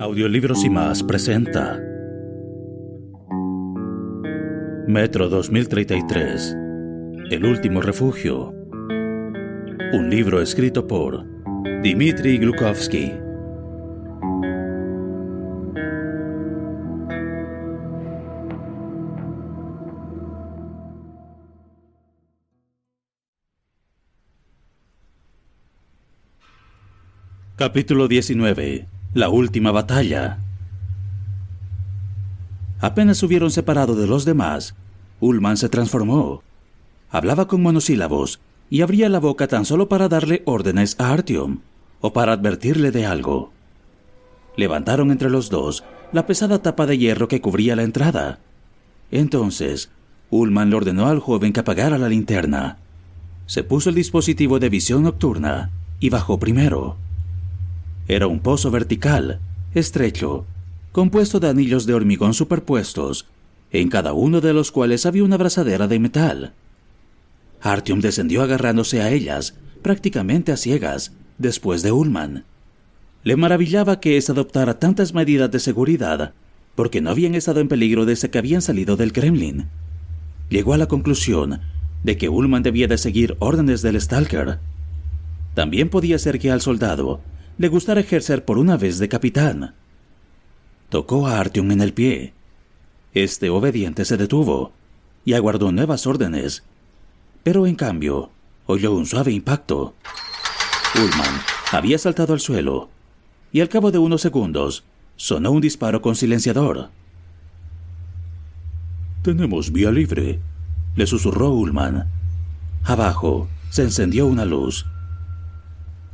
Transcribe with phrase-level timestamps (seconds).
[0.00, 1.78] Audiolibros y más presenta.
[4.86, 6.56] Metro 2033
[7.30, 8.48] El último refugio.
[9.92, 11.26] Un libro escrito por
[11.82, 13.12] Dmitry Glukovsky
[27.58, 30.38] Capítulo 19 la última batalla.
[32.80, 34.74] Apenas hubieron separado de los demás,
[35.20, 36.42] Ullman se transformó.
[37.10, 41.58] Hablaba con monosílabos y abría la boca tan solo para darle órdenes a Artyom
[42.00, 43.50] o para advertirle de algo.
[44.56, 48.38] Levantaron entre los dos la pesada tapa de hierro que cubría la entrada.
[49.10, 49.90] Entonces,
[50.30, 52.78] Ullman le ordenó al joven que apagara la linterna.
[53.46, 56.96] Se puso el dispositivo de visión nocturna y bajó primero.
[58.08, 59.40] Era un pozo vertical,
[59.74, 60.46] estrecho,
[60.92, 63.26] compuesto de anillos de hormigón superpuestos,
[63.70, 66.52] en cada uno de los cuales había una abrazadera de metal.
[67.60, 72.44] Artyom descendió agarrándose a ellas, prácticamente a ciegas, después de Ullman.
[73.22, 76.32] Le maravillaba que éste adoptara tantas medidas de seguridad,
[76.74, 79.68] porque no habían estado en peligro desde que habían salido del Kremlin.
[80.48, 81.60] Llegó a la conclusión
[82.02, 84.58] de que Ullman debía de seguir órdenes del Stalker.
[85.54, 87.20] También podía ser que al soldado
[87.60, 89.74] le gustara ejercer por una vez de capitán.
[90.88, 92.32] Tocó a Artyom en el pie.
[93.12, 94.72] Este obediente se detuvo
[95.26, 96.62] y aguardó nuevas órdenes,
[97.42, 98.30] pero en cambio
[98.64, 99.94] oyó un suave impacto.
[100.94, 102.88] Ullman había saltado al suelo
[103.52, 104.84] y al cabo de unos segundos
[105.16, 106.88] sonó un disparo con silenciador.
[109.20, 110.40] Tenemos vía libre,
[110.96, 112.08] le susurró Ullman.
[112.84, 114.86] Abajo se encendió una luz.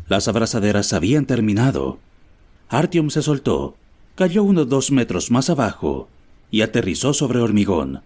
[0.09, 1.99] Las abrazaderas habían terminado.
[2.69, 3.77] Artyom se soltó,
[4.15, 6.09] cayó unos dos metros más abajo
[6.51, 8.03] y aterrizó sobre hormigón.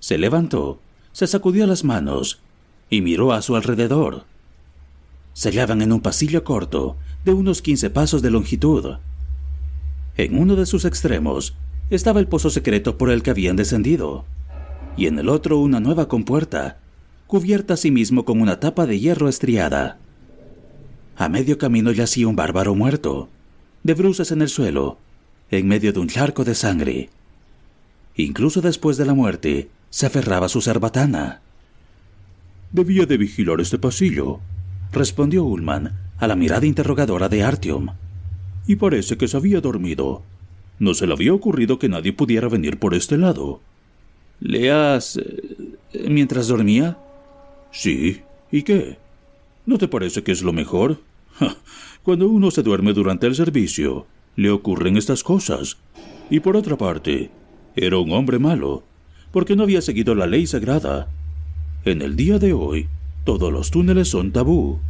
[0.00, 0.80] Se levantó,
[1.12, 2.40] se sacudió las manos
[2.90, 4.24] y miró a su alrededor.
[5.32, 8.96] Se hallaban en un pasillo corto de unos 15 pasos de longitud.
[10.16, 11.54] En uno de sus extremos
[11.88, 14.24] estaba el pozo secreto por el que habían descendido,
[14.96, 16.78] y en el otro una nueva compuerta,
[17.26, 19.98] cubierta asimismo con una tapa de hierro estriada.
[21.16, 23.28] A medio camino yacía un bárbaro muerto,
[23.82, 24.98] de bruces en el suelo,
[25.50, 27.10] en medio de un charco de sangre.
[28.16, 31.40] Incluso después de la muerte, se aferraba a su cerbatana.
[32.72, 34.40] Debía de vigilar este pasillo,
[34.92, 37.88] respondió Ullman a la mirada interrogadora de Artyom.
[38.66, 40.22] Y parece que se había dormido.
[40.78, 43.60] No se le había ocurrido que nadie pudiera venir por este lado.
[44.40, 45.16] ¿Le has...
[45.16, 46.96] Eh, mientras dormía?
[47.70, 48.22] Sí.
[48.50, 48.98] ¿Y qué?
[49.64, 50.98] ¿No te parece que es lo mejor?
[52.02, 55.78] Cuando uno se duerme durante el servicio, le ocurren estas cosas.
[56.30, 57.30] Y por otra parte,
[57.76, 58.82] era un hombre malo,
[59.30, 61.08] porque no había seguido la ley sagrada.
[61.84, 62.88] En el día de hoy,
[63.24, 64.80] todos los túneles son tabú.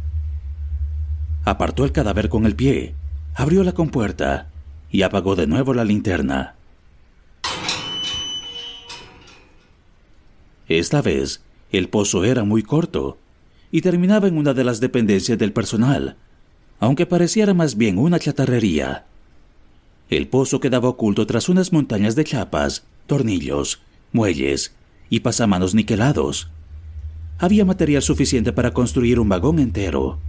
[1.45, 2.95] Apartó el cadáver con el pie,
[3.35, 4.49] abrió la compuerta
[4.91, 6.55] y apagó de nuevo la linterna.
[10.67, 13.19] Esta vez, el pozo era muy corto
[13.73, 16.15] y terminaba en una de las dependencias del personal,
[16.79, 19.07] aunque pareciera más bien una chatarrería.
[20.11, 23.81] El pozo quedaba oculto tras unas montañas de chapas, tornillos,
[24.11, 24.75] muelles
[25.09, 26.51] y pasamanos niquelados.
[27.39, 30.19] Había material suficiente para construir un vagón entero.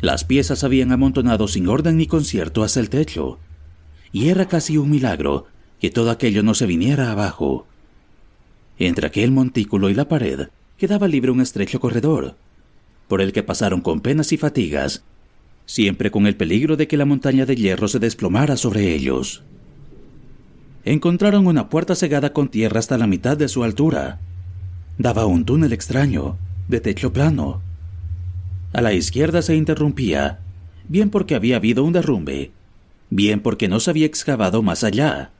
[0.00, 3.38] Las piezas habían amontonado sin orden ni concierto hasta el techo,
[4.10, 5.46] y era casi un milagro
[5.80, 7.68] que todo aquello no se viniera abajo.
[8.80, 12.36] Entre aquel montículo y la pared quedaba libre un estrecho corredor,
[13.08, 15.04] por el que pasaron con penas y fatigas,
[15.64, 19.42] siempre con el peligro de que la montaña de hierro se desplomara sobre ellos.
[20.84, 24.20] Encontraron una puerta cegada con tierra hasta la mitad de su altura.
[24.98, 26.36] Daba un túnel extraño,
[26.68, 27.60] de techo plano.
[28.72, 30.38] A la izquierda se interrumpía,
[30.88, 32.52] bien porque había habido un derrumbe,
[33.10, 35.30] bien porque no se había excavado más allá.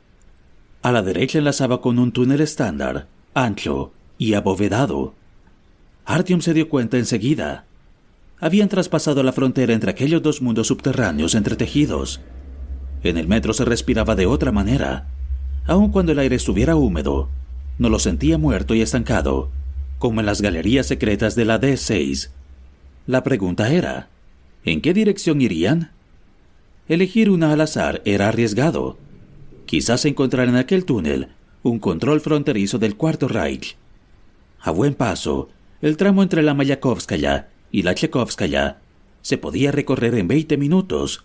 [0.83, 5.15] A la derecha enlazaba con un túnel estándar, ancho y abovedado.
[6.07, 7.65] Artyom se dio cuenta enseguida.
[8.39, 12.21] Habían traspasado la frontera entre aquellos dos mundos subterráneos entretejidos.
[13.03, 15.09] En el metro se respiraba de otra manera.
[15.67, 17.29] Aun cuando el aire estuviera húmedo,
[17.79, 19.51] no lo sentía muerto y estancado,
[19.99, 22.31] como en las galerías secretas de la D6.
[23.09, 24.09] La pregunta era,
[24.65, 25.91] ¿en qué dirección irían?
[26.89, 28.97] Elegir una al azar era arriesgado.
[29.67, 31.31] Quizás encontrar en aquel túnel
[31.65, 33.77] un control fronterizo del Cuarto Reich.
[34.61, 35.49] A buen paso,
[35.83, 38.79] el tramo entre la Mayakovskaya y la Chekovskaya
[39.23, 41.25] se podía recorrer en 20 minutos.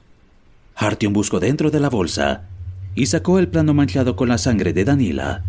[0.76, 2.50] Artyom buscó dentro de la bolsa
[2.96, 5.44] y sacó el plano manchado con la sangre de Danila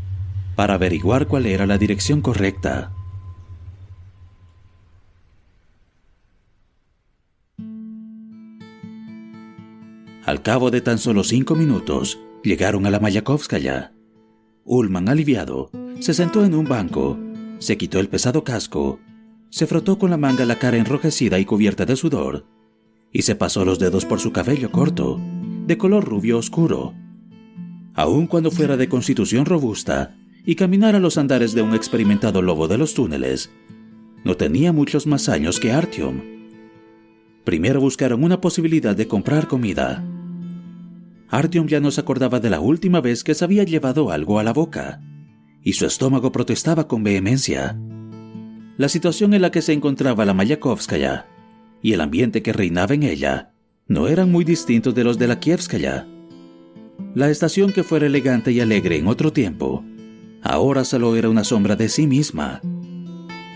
[0.54, 2.92] para averiguar cuál era la dirección correcta.
[10.24, 13.92] Al cabo de tan solo cinco minutos, llegaron a la Mayakovskaya.
[14.64, 17.18] Ullman, aliviado, se sentó en un banco,
[17.62, 18.98] se quitó el pesado casco,
[19.48, 22.44] se frotó con la manga la cara enrojecida y cubierta de sudor,
[23.12, 25.20] y se pasó los dedos por su cabello corto,
[25.66, 26.94] de color rubio oscuro.
[27.94, 32.78] Aun cuando fuera de constitución robusta y caminara los andares de un experimentado lobo de
[32.78, 33.50] los túneles,
[34.24, 36.20] no tenía muchos más años que Artyom.
[37.44, 40.04] Primero buscaron una posibilidad de comprar comida.
[41.28, 44.42] Artyom ya no se acordaba de la última vez que se había llevado algo a
[44.42, 45.00] la boca,
[45.62, 47.78] y su estómago protestaba con vehemencia.
[48.76, 51.26] La situación en la que se encontraba la Mayakovskaya
[51.82, 53.52] y el ambiente que reinaba en ella
[53.86, 56.06] no eran muy distintos de los de la Kievskaya.
[57.14, 59.84] La estación que fuera elegante y alegre en otro tiempo,
[60.42, 62.60] ahora solo era una sombra de sí misma.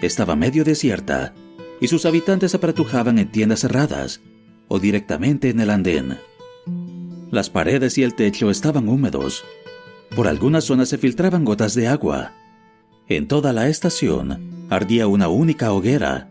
[0.03, 1.35] Estaba medio desierta
[1.81, 4.20] y sus habitantes apretujaban en tiendas cerradas
[4.69, 6.19] o directamente en el andén.
[7.31, 9.44] Las paredes y el techo estaban húmedos.
[10.14, 12.32] Por algunas zonas se filtraban gotas de agua.
[13.08, 16.29] En toda la estación ardía una única hoguera.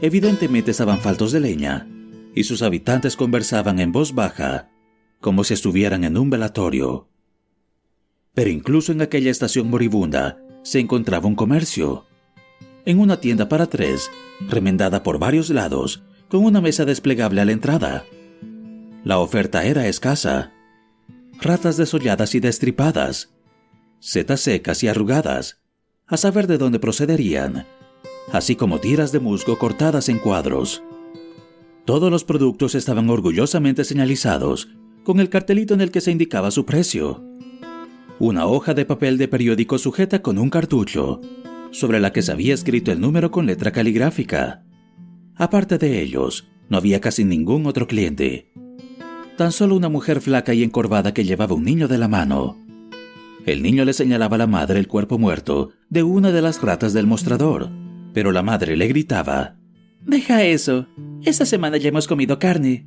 [0.00, 1.86] Evidentemente estaban faltos de leña,
[2.34, 4.70] y sus habitantes conversaban en voz baja,
[5.20, 7.08] como si estuvieran en un velatorio.
[8.34, 12.06] Pero incluso en aquella estación moribunda se encontraba un comercio.
[12.84, 14.10] En una tienda para tres,
[14.48, 18.04] remendada por varios lados, con una mesa desplegable a la entrada,
[19.04, 20.51] la oferta era escasa.
[21.40, 23.32] Ratas desolladas y destripadas,
[23.98, 25.60] setas secas y arrugadas,
[26.06, 27.66] a saber de dónde procederían,
[28.32, 30.82] así como tiras de musgo cortadas en cuadros.
[31.84, 34.68] Todos los productos estaban orgullosamente señalizados
[35.04, 37.24] con el cartelito en el que se indicaba su precio.
[38.20, 41.20] Una hoja de papel de periódico sujeta con un cartucho,
[41.72, 44.62] sobre la que se había escrito el número con letra caligráfica.
[45.34, 48.52] Aparte de ellos, no había casi ningún otro cliente
[49.36, 52.56] tan solo una mujer flaca y encorvada que llevaba un niño de la mano.
[53.44, 56.92] El niño le señalaba a la madre el cuerpo muerto de una de las ratas
[56.92, 57.70] del mostrador,
[58.12, 59.56] pero la madre le gritaba,
[60.04, 60.86] Deja eso,
[61.22, 62.86] esta semana ya hemos comido carne.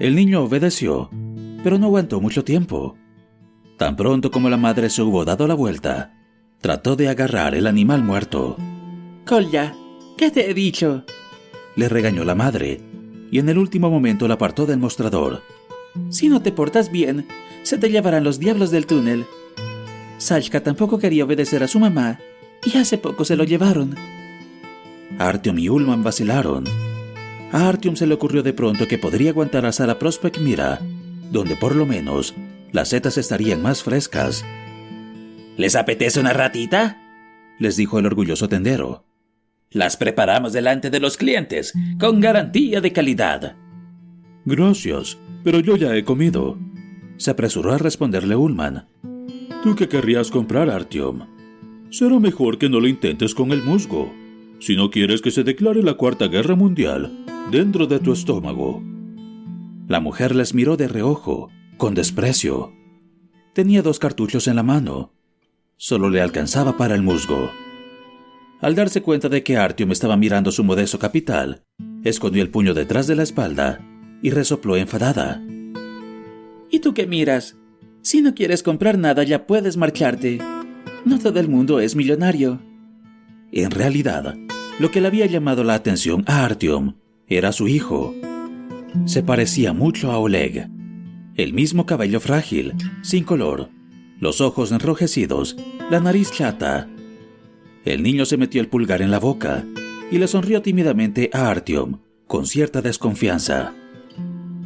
[0.00, 1.10] El niño obedeció,
[1.62, 2.96] pero no aguantó mucho tiempo.
[3.78, 6.12] Tan pronto como la madre se hubo dado la vuelta,
[6.60, 8.56] trató de agarrar el animal muerto.
[9.26, 9.74] Colya,
[10.16, 11.04] ¿qué te he dicho?
[11.76, 12.80] Le regañó la madre,
[13.30, 15.42] y en el último momento la apartó del mostrador.
[16.10, 17.26] Si no te portas bien,
[17.62, 19.26] se te llevarán los diablos del túnel.
[20.18, 22.18] Sashka tampoco quería obedecer a su mamá,
[22.64, 23.94] y hace poco se lo llevaron.
[25.18, 26.64] Artyom y Ulman vacilaron.
[27.52, 30.80] A Artyom se le ocurrió de pronto que podría aguantar hasta la Prospect Mira,
[31.30, 32.34] donde por lo menos
[32.72, 34.44] las setas estarían más frescas.
[35.56, 37.00] ¿Les apetece una ratita?
[37.58, 39.04] les dijo el orgulloso tendero.
[39.70, 43.56] Las preparamos delante de los clientes, con garantía de calidad.
[44.44, 46.58] Gracias, pero yo ya he comido.
[47.18, 48.88] Se apresuró a responderle Ullman.
[49.62, 51.26] ¿Tú qué querrías comprar, Artyom?
[51.90, 54.12] Será mejor que no lo intentes con el musgo,
[54.58, 58.82] si no quieres que se declare la Cuarta Guerra Mundial dentro de tu estómago.
[59.86, 62.72] La mujer les miró de reojo, con desprecio.
[63.52, 65.12] Tenía dos cartuchos en la mano.
[65.76, 67.50] Solo le alcanzaba para el musgo.
[68.60, 71.62] Al darse cuenta de que Artyom estaba mirando su modesto capital,
[72.02, 73.93] escondió el puño detrás de la espalda
[74.24, 75.42] y resopló enfadada.
[76.70, 77.58] ¿Y tú qué miras?
[78.00, 80.38] Si no quieres comprar nada ya puedes marcharte.
[81.04, 82.58] No todo el mundo es millonario.
[83.52, 84.34] En realidad,
[84.80, 86.94] lo que le había llamado la atención a Artyom
[87.28, 88.14] era su hijo.
[89.04, 90.70] Se parecía mucho a Oleg.
[91.36, 93.68] El mismo cabello frágil, sin color,
[94.20, 95.54] los ojos enrojecidos,
[95.90, 96.88] la nariz chata.
[97.84, 99.66] El niño se metió el pulgar en la boca
[100.10, 103.74] y le sonrió tímidamente a Artyom, con cierta desconfianza.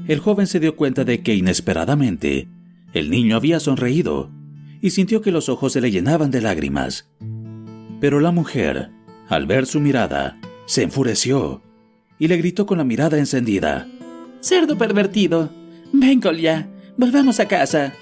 [0.08, 2.48] El joven se dio cuenta de que inesperadamente
[2.94, 4.30] el niño había sonreído
[4.80, 7.10] y sintió que los ojos se le llenaban de lágrimas.
[8.00, 8.88] Pero la mujer,
[9.28, 11.62] al ver su mirada, se enfureció
[12.18, 13.86] y le gritó con la mirada encendida.
[14.40, 15.50] Cerdo pervertido,
[15.92, 17.92] vengo ya, volvamos a casa.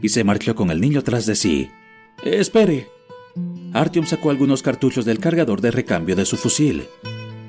[0.00, 1.68] Y se marchó con el niño tras de sí.
[2.22, 2.86] Espere.
[3.72, 6.84] Artyom sacó algunos cartuchos del cargador de recambio de su fusil.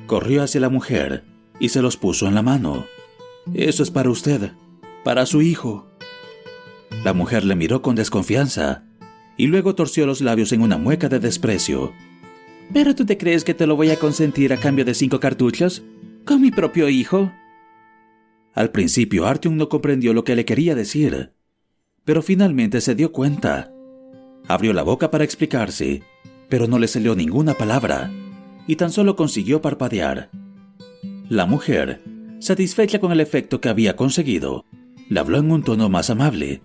[0.07, 1.23] Corrió hacia la mujer
[1.59, 2.85] y se los puso en la mano.
[3.53, 4.51] Eso es para usted,
[5.03, 5.87] para su hijo.
[7.03, 8.83] La mujer le miró con desconfianza
[9.37, 11.93] y luego torció los labios en una mueca de desprecio.
[12.73, 15.83] ¿Pero tú te crees que te lo voy a consentir a cambio de cinco cartuchos?
[16.25, 17.31] ¿Con mi propio hijo?
[18.53, 21.31] Al principio Artyom no comprendió lo que le quería decir,
[22.03, 23.71] pero finalmente se dio cuenta.
[24.47, 26.01] Abrió la boca para explicarse,
[26.49, 28.11] pero no le salió ninguna palabra,
[28.65, 30.31] y tan solo consiguió parpadear.
[31.29, 32.01] La mujer,
[32.39, 34.65] satisfecha con el efecto que había conseguido,
[35.09, 36.61] le habló en un tono más amable.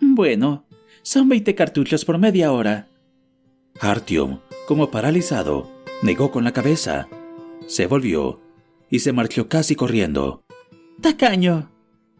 [0.00, 0.64] Bueno,
[1.02, 2.88] son 20 cartuchos por media hora.
[3.80, 5.70] Artyom, como paralizado,
[6.02, 7.08] negó con la cabeza.
[7.66, 8.40] Se volvió
[8.90, 10.42] y se marchó casi corriendo.
[11.00, 11.70] ¡Tacaño!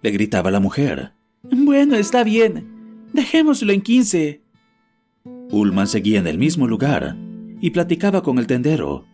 [0.03, 1.13] le gritaba la mujer.
[1.43, 3.07] Bueno, está bien.
[3.13, 4.43] Dejémoslo en 15.
[5.51, 7.17] Ullman seguía en el mismo lugar
[7.61, 9.05] y platicaba con el tendero.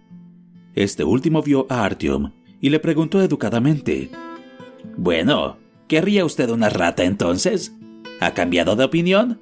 [0.75, 4.11] Este último vio a Artyom y le preguntó educadamente.
[4.97, 5.59] Bueno,
[5.89, 7.75] ¿querría usted una rata entonces?
[8.21, 9.41] ¿Ha cambiado de opinión?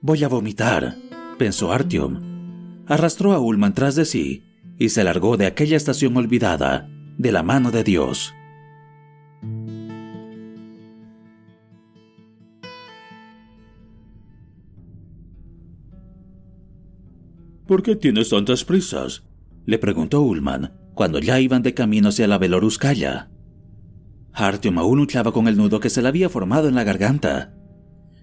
[0.00, 0.96] Voy a vomitar,
[1.38, 2.84] pensó Artyom.
[2.86, 4.44] Arrastró a Ullman tras de sí
[4.78, 8.34] y se largó de aquella estación olvidada, de la mano de Dios.
[17.66, 19.24] ¿Por qué tienes tantas prisas?
[19.64, 23.28] le preguntó Ullman cuando ya iban de camino hacia la Veloruskaya.
[24.32, 27.54] Artyom aún luchaba con el nudo que se le había formado en la garganta.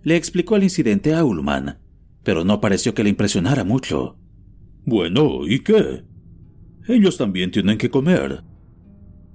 [0.01, 1.77] Le explicó el incidente a Ullman,
[2.23, 4.17] pero no pareció que le impresionara mucho.
[4.85, 6.03] Bueno, ¿y qué?
[6.87, 8.43] Ellos también tienen que comer.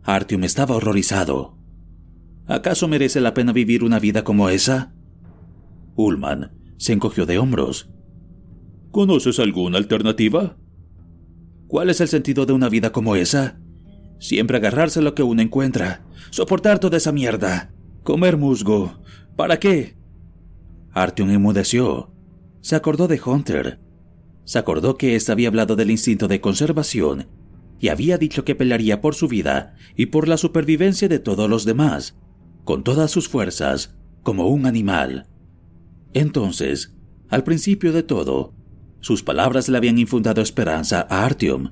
[0.02, 1.57] Artyom estaba horrorizado.
[2.49, 4.95] ¿Acaso merece la pena vivir una vida como esa?
[5.95, 7.88] Ullman se encogió de hombros.
[8.90, 10.57] ¿Conoces alguna alternativa?
[11.69, 13.61] ¿Cuál es el sentido de una vida como esa?
[14.19, 17.71] Siempre agarrarse a lo que uno encuentra, soportar toda esa mierda,
[18.03, 19.03] comer musgo.
[19.37, 19.95] ¿Para qué?
[20.93, 22.11] Artyom enmudeció.
[22.63, 23.81] Se acordó de Hunter.
[24.45, 27.29] Se acordó que éste había hablado del instinto de conservación
[27.79, 31.67] y había dicho que pelearía por su vida y por la supervivencia de todos los
[31.67, 32.17] demás,
[32.65, 35.29] con todas sus fuerzas, como un animal.
[36.15, 36.97] Entonces,
[37.29, 38.55] al principio de todo,
[39.00, 41.71] sus palabras le habían infundado esperanza a Artyom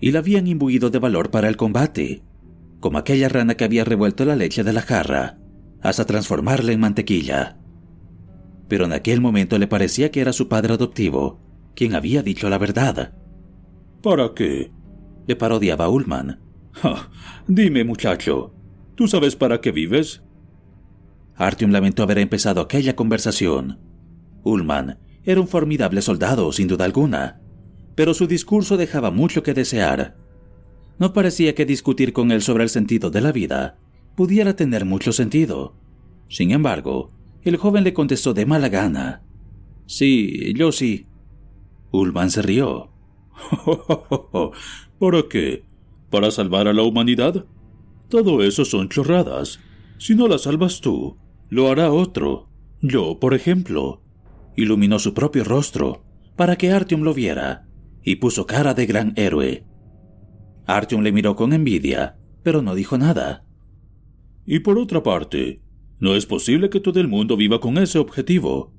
[0.00, 2.22] y le habían imbuido de valor para el combate,
[2.80, 5.38] como aquella rana que había revuelto la leche de la jarra
[5.84, 7.58] hasta transformarla en mantequilla.
[8.68, 11.40] Pero en aquel momento le parecía que era su padre adoptivo
[11.74, 13.14] quien había dicho la verdad.
[14.02, 14.70] ¿Para qué?
[15.26, 16.40] le parodiaba Ullman.
[17.48, 18.54] dime, muchacho,
[18.94, 20.22] ¿tú sabes para qué vives?
[21.36, 23.78] Artyom lamentó haber empezado aquella conversación.
[24.42, 27.40] Ullman era un formidable soldado, sin duda alguna,
[27.94, 30.16] pero su discurso dejaba mucho que desear.
[30.98, 33.78] No parecía que discutir con él sobre el sentido de la vida
[34.14, 35.74] pudiera tener mucho sentido.
[36.28, 37.10] Sin embargo,
[37.42, 39.22] el joven le contestó de mala gana.
[39.86, 41.06] Sí, yo sí.
[41.90, 42.90] Ullman se rió.
[44.98, 45.64] ¿Para qué?
[46.10, 47.44] ¿Para salvar a la humanidad?
[48.08, 49.58] Todo eso son chorradas.
[49.98, 51.16] Si no la salvas tú,
[51.48, 52.48] lo hará otro.
[52.80, 54.03] Yo, por ejemplo
[54.56, 56.04] iluminó su propio rostro
[56.36, 57.66] para que Artyom lo viera
[58.02, 59.64] y puso cara de gran héroe.
[60.66, 63.44] Artyom le miró con envidia, pero no dijo nada.
[64.46, 65.62] Y por otra parte,
[65.98, 68.74] no es posible que todo el mundo viva con ese objetivo.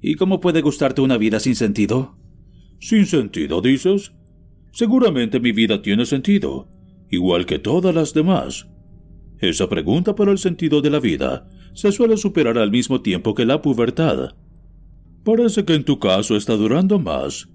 [0.00, 2.16] ¿Y cómo puede gustarte una vida sin sentido?
[2.80, 4.12] ¿Sin sentido, dices?
[4.72, 6.68] Seguramente mi vida tiene sentido,
[7.10, 8.68] igual que todas las demás.
[9.38, 13.44] Esa pregunta para el sentido de la vida se suele superar al mismo tiempo que
[13.44, 14.34] la pubertad.
[15.26, 17.48] Parece que en tu caso está durando más.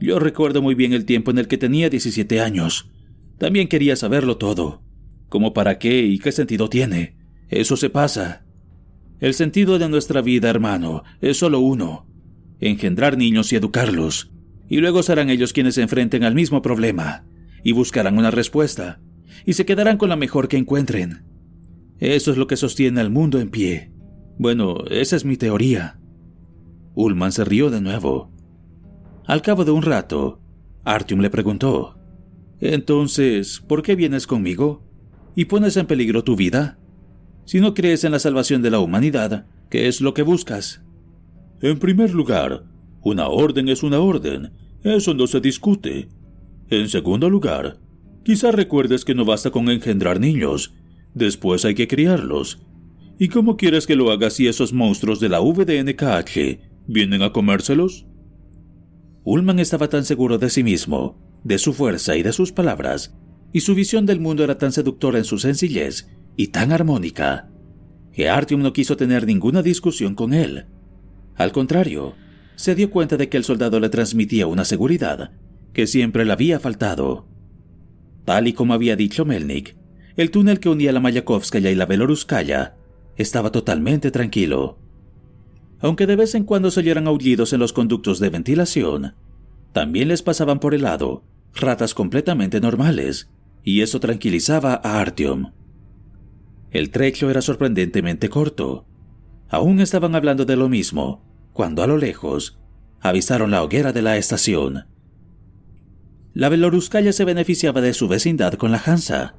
[0.00, 2.90] Yo recuerdo muy bien el tiempo en el que tenía 17 años.
[3.36, 4.80] También quería saberlo todo.
[5.28, 7.18] ¿Cómo para qué y qué sentido tiene?
[7.50, 8.46] Eso se pasa.
[9.20, 12.06] El sentido de nuestra vida, hermano, es solo uno.
[12.58, 14.30] engendrar niños y educarlos,
[14.70, 17.26] y luego serán ellos quienes se enfrenten al mismo problema,
[17.62, 18.98] y buscarán una respuesta,
[19.44, 21.24] y se quedarán con la mejor que encuentren.
[21.98, 23.92] Eso es lo que sostiene al mundo en pie.
[24.38, 25.99] Bueno, esa es mi teoría.
[27.00, 28.30] Ullman se rió de nuevo.
[29.26, 30.40] Al cabo de un rato,
[30.84, 31.96] Artyom le preguntó,
[32.60, 34.82] Entonces, ¿por qué vienes conmigo?
[35.34, 36.78] ¿Y pones en peligro tu vida?
[37.44, 40.82] Si no crees en la salvación de la humanidad, ¿qué es lo que buscas?
[41.62, 42.64] En primer lugar,
[43.02, 44.52] una orden es una orden,
[44.82, 46.08] eso no se discute.
[46.68, 47.78] En segundo lugar,
[48.24, 50.74] quizá recuerdes que no basta con engendrar niños,
[51.14, 52.62] después hay que criarlos.
[53.18, 58.06] ¿Y cómo quieres que lo haga si esos monstruos de la VDNKH vienen a comérselos?
[59.24, 63.14] Ullman estaba tan seguro de sí mismo, de su fuerza y de sus palabras,
[63.52, 67.50] y su visión del mundo era tan seductora en su sencillez y tan armónica,
[68.12, 70.66] que Artyom no quiso tener ninguna discusión con él.
[71.36, 72.14] Al contrario,
[72.56, 75.32] se dio cuenta de que el soldado le transmitía una seguridad
[75.72, 77.26] que siempre le había faltado.
[78.24, 79.76] Tal y como había dicho Melnik,
[80.16, 82.76] el túnel que unía la Mayakovskaya y la Beloruskaya
[83.16, 84.79] estaba totalmente tranquilo.
[85.80, 89.14] Aunque de vez en cuando se oyeran aullidos en los conductos de ventilación,
[89.72, 93.30] también les pasaban por el lado ratas completamente normales,
[93.62, 95.52] y eso tranquilizaba a Artyom.
[96.70, 98.86] El trecho era sorprendentemente corto.
[99.48, 102.58] Aún estaban hablando de lo mismo, cuando a lo lejos
[103.00, 104.86] avisaron la hoguera de la estación.
[106.32, 109.34] La Beloruskaya se beneficiaba de su vecindad con la Hansa.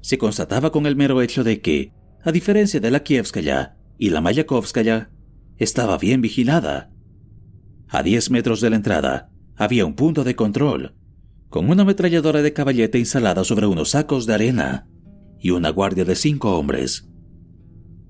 [0.00, 1.92] Se constataba con el mero hecho de que,
[2.24, 5.10] a diferencia de la Kievskaya y la Mayakovskaya,
[5.58, 6.90] estaba bien vigilada.
[7.88, 10.94] A 10 metros de la entrada había un punto de control,
[11.48, 14.88] con una ametralladora de caballete instalada sobre unos sacos de arena
[15.38, 17.08] y una guardia de cinco hombres.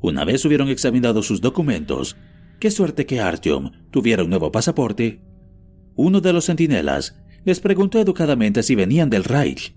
[0.00, 2.16] Una vez hubieron examinado sus documentos
[2.58, 5.22] Qué suerte que Artyom tuviera un nuevo pasaporte.
[5.94, 9.76] Uno de los centinelas les preguntó educadamente si venían del Reich.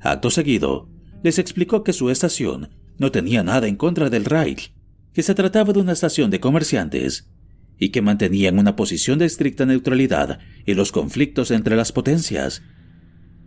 [0.00, 0.88] Acto seguido,
[1.22, 4.73] les explicó que su estación no tenía nada en contra del Reich,
[5.14, 7.30] que se trataba de una estación de comerciantes
[7.78, 12.62] y que mantenían una posición de estricta neutralidad en los conflictos entre las potencias.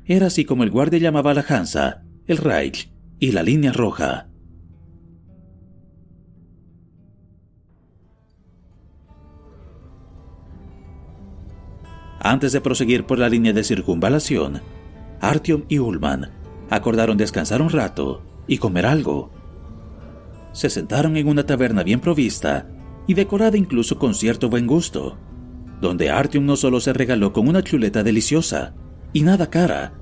[0.06, 4.30] Era así como el guardia llamaba a la Hansa, el Reich y la línea roja.
[12.19, 14.62] Antes de proseguir por la línea de circunvalación,
[15.21, 16.32] Artyom y Ullman
[16.69, 19.32] acordaron descansar un rato y comer algo.
[20.58, 22.67] Se sentaron en una taberna bien provista
[23.06, 25.15] y decorada incluso con cierto buen gusto,
[25.80, 28.74] donde Artyom no solo se regaló con una chuleta deliciosa
[29.13, 29.93] y nada cara,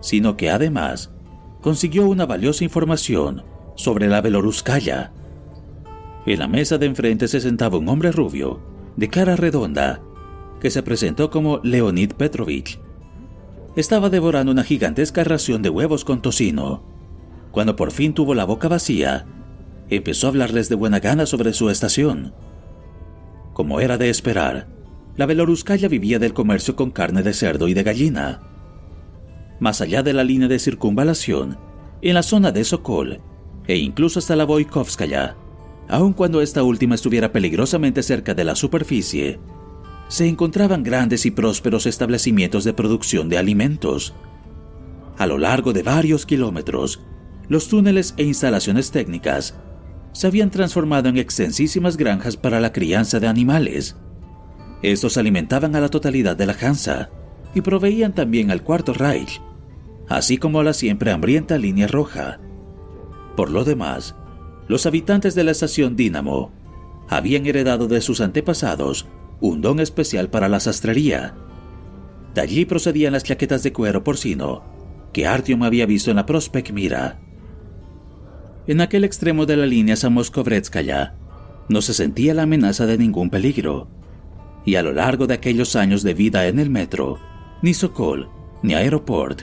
[0.00, 1.12] sino que además
[1.60, 3.44] consiguió una valiosa información
[3.76, 5.12] sobre la Beloruskaya.
[6.26, 8.60] En la mesa de enfrente se sentaba un hombre rubio,
[8.96, 10.02] de cara redonda
[10.60, 12.80] que se presentó como Leonid Petrovich.
[13.76, 16.82] Estaba devorando una gigantesca ración de huevos con tocino.
[17.52, 19.28] Cuando por fin tuvo la boca vacía,
[19.90, 22.34] empezó a hablarles de buena gana sobre su estación.
[23.52, 24.68] Como era de esperar,
[25.16, 28.40] la Beloruskaya vivía del comercio con carne de cerdo y de gallina.
[29.60, 31.58] Más allá de la línea de circunvalación,
[32.02, 33.20] en la zona de Sokol,
[33.66, 35.36] e incluso hasta la Voikovskaya,
[35.88, 39.38] aun cuando esta última estuviera peligrosamente cerca de la superficie,
[40.08, 44.14] se encontraban grandes y prósperos establecimientos de producción de alimentos.
[45.16, 47.00] A lo largo de varios kilómetros,
[47.48, 49.54] los túneles e instalaciones técnicas
[50.14, 53.96] se habían transformado en extensísimas granjas para la crianza de animales.
[54.80, 57.10] Estos alimentaban a la totalidad de la Hansa
[57.54, 59.42] y proveían también al Cuarto Reich,
[60.08, 62.40] así como a la siempre hambrienta línea roja.
[63.36, 64.14] Por lo demás,
[64.68, 66.52] los habitantes de la estación Dínamo
[67.08, 69.06] habían heredado de sus antepasados
[69.40, 71.34] un don especial para la sastrería.
[72.34, 74.74] De allí procedían las chaquetas de cuero porcino
[75.12, 77.20] que Artyom había visto en la Prospect Mira.
[78.66, 81.14] En aquel extremo de la línea Samoskovretskaya
[81.68, 83.88] no se sentía la amenaza de ningún peligro,
[84.64, 87.18] y a lo largo de aquellos años de vida en el metro,
[87.60, 88.28] ni Sokol,
[88.62, 89.42] ni Aeroport,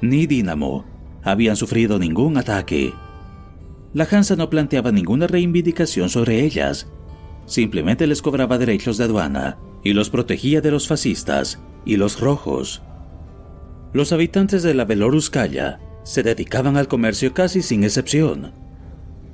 [0.00, 0.84] ni Dinamo
[1.22, 2.92] habían sufrido ningún ataque.
[3.94, 6.88] La Hansa no planteaba ninguna reivindicación sobre ellas,
[7.46, 12.82] simplemente les cobraba derechos de aduana y los protegía de los fascistas y los rojos.
[13.92, 18.52] Los habitantes de la Beloruskaya se dedicaban al comercio casi sin excepción.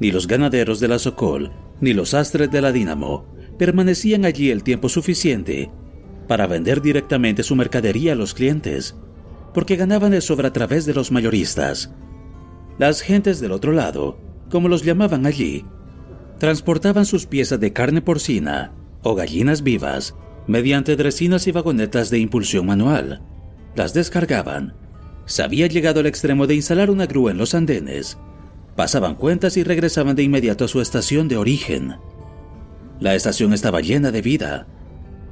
[0.01, 3.27] Ni los ganaderos de la Sokol ni los astres de la Dinamo
[3.59, 5.71] permanecían allí el tiempo suficiente
[6.27, 8.97] para vender directamente su mercadería a los clientes,
[9.53, 11.93] porque ganaban de sobra a través de los mayoristas.
[12.79, 14.19] Las gentes del otro lado,
[14.51, 15.67] como los llamaban allí,
[16.39, 20.15] transportaban sus piezas de carne porcina o gallinas vivas
[20.47, 23.21] mediante dresinas y vagonetas de impulsión manual.
[23.77, 24.82] Las descargaban.
[25.27, 28.19] Se había llegado al extremo de instalar una grúa en los andenes.
[28.77, 31.97] Pasaban cuentas y regresaban de inmediato a su estación de origen.
[33.01, 34.67] La estación estaba llena de vida.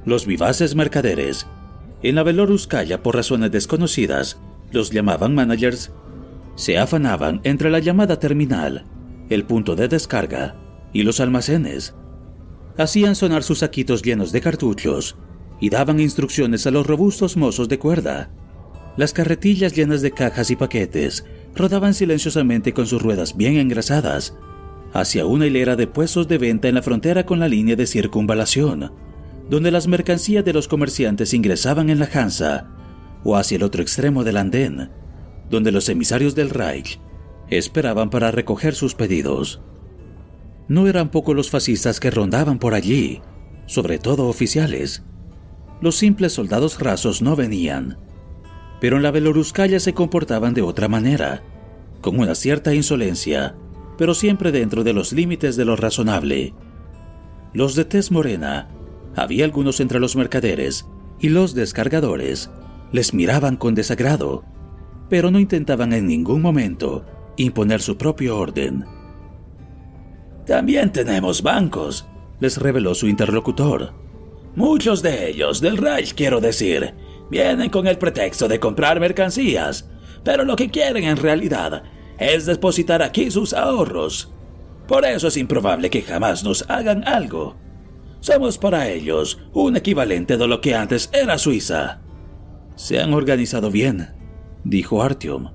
[0.05, 1.47] Los vivaces mercaderes,
[2.03, 4.41] en la Veloruskaya por razones desconocidas,
[4.73, 5.93] los llamaban managers,
[6.55, 8.85] se afanaban entre la llamada terminal,
[9.29, 10.57] el punto de descarga
[10.93, 11.95] y los almacenes.
[12.77, 15.17] Hacían sonar sus saquitos llenos de cartuchos
[15.61, 18.31] y daban instrucciones a los robustos mozos de cuerda.
[19.01, 21.25] Las carretillas llenas de cajas y paquetes
[21.57, 24.37] rodaban silenciosamente con sus ruedas bien engrasadas
[24.93, 28.93] hacia una hilera de puestos de venta en la frontera con la línea de circunvalación,
[29.49, 32.69] donde las mercancías de los comerciantes ingresaban en la Hansa,
[33.25, 34.91] o hacia el otro extremo del andén,
[35.49, 37.01] donde los emisarios del Reich
[37.49, 39.63] esperaban para recoger sus pedidos.
[40.69, 43.23] No eran pocos los fascistas que rondaban por allí,
[43.65, 45.05] sobre todo oficiales.
[45.81, 47.97] Los simples soldados rasos no venían,
[48.81, 51.43] pero en la Beloruskaya se comportaban de otra manera,
[52.01, 53.55] con una cierta insolencia,
[53.99, 56.55] pero siempre dentro de los límites de lo razonable.
[57.53, 58.69] Los de tez morena,
[59.15, 60.87] había algunos entre los mercaderes
[61.19, 62.51] y los descargadores,
[62.93, 64.45] les miraban con desagrado,
[65.09, 67.05] pero no intentaban en ningún momento
[67.37, 68.85] imponer su propio orden.
[70.47, 72.09] También tenemos bancos,
[72.41, 73.93] les reveló su interlocutor.
[74.57, 76.95] Muchos de ellos, del Reich quiero decir,
[77.31, 79.89] vienen con el pretexto de comprar mercancías,
[80.25, 81.83] pero lo que quieren en realidad
[82.19, 84.31] es depositar aquí sus ahorros.
[84.87, 87.57] Por eso es improbable que jamás nos hagan algo.
[88.21, 92.01] Somos para ellos un equivalente de lo que antes era Suiza.
[92.77, 94.09] Se han organizado bien,
[94.65, 95.51] dijo Artyom.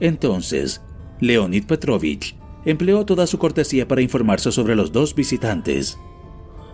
[0.00, 0.82] Entonces,
[1.20, 5.98] Leonid Petrovich empleó toda su cortesía para informarse sobre los dos visitantes.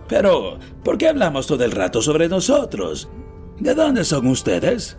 [0.08, 3.08] Pero, ¿por qué hablamos todo el rato sobre nosotros?
[3.62, 4.96] ¿De dónde son ustedes?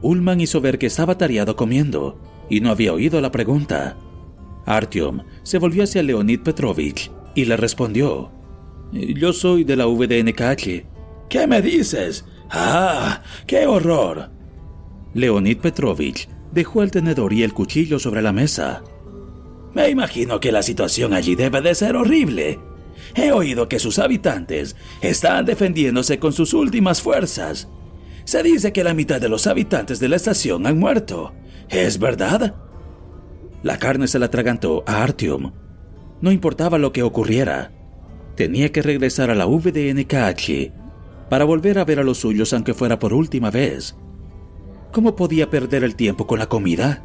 [0.00, 3.98] Ullman hizo ver que estaba tareado comiendo y no había oído la pregunta.
[4.64, 8.30] Artyom se volvió hacia Leonid Petrovich y le respondió:
[8.92, 10.86] Yo soy de la VDNKH.
[11.28, 12.24] ¿Qué me dices?
[12.50, 13.22] ¡Ah!
[13.46, 14.30] ¡Qué horror!
[15.12, 18.82] Leonid Petrovich dejó el tenedor y el cuchillo sobre la mesa.
[19.74, 22.58] Me imagino que la situación allí debe de ser horrible.
[23.14, 27.68] He oído que sus habitantes están defendiéndose con sus últimas fuerzas.
[28.24, 31.32] Se dice que la mitad de los habitantes de la estación han muerto.
[31.68, 32.54] ¿Es verdad?
[33.62, 35.52] La carne se la atragantó a Artyom.
[36.20, 37.72] No importaba lo que ocurriera.
[38.36, 40.72] Tenía que regresar a la VDNKH
[41.28, 43.96] para volver a ver a los suyos aunque fuera por última vez.
[44.92, 47.02] ¿Cómo podía perder el tiempo con la comida?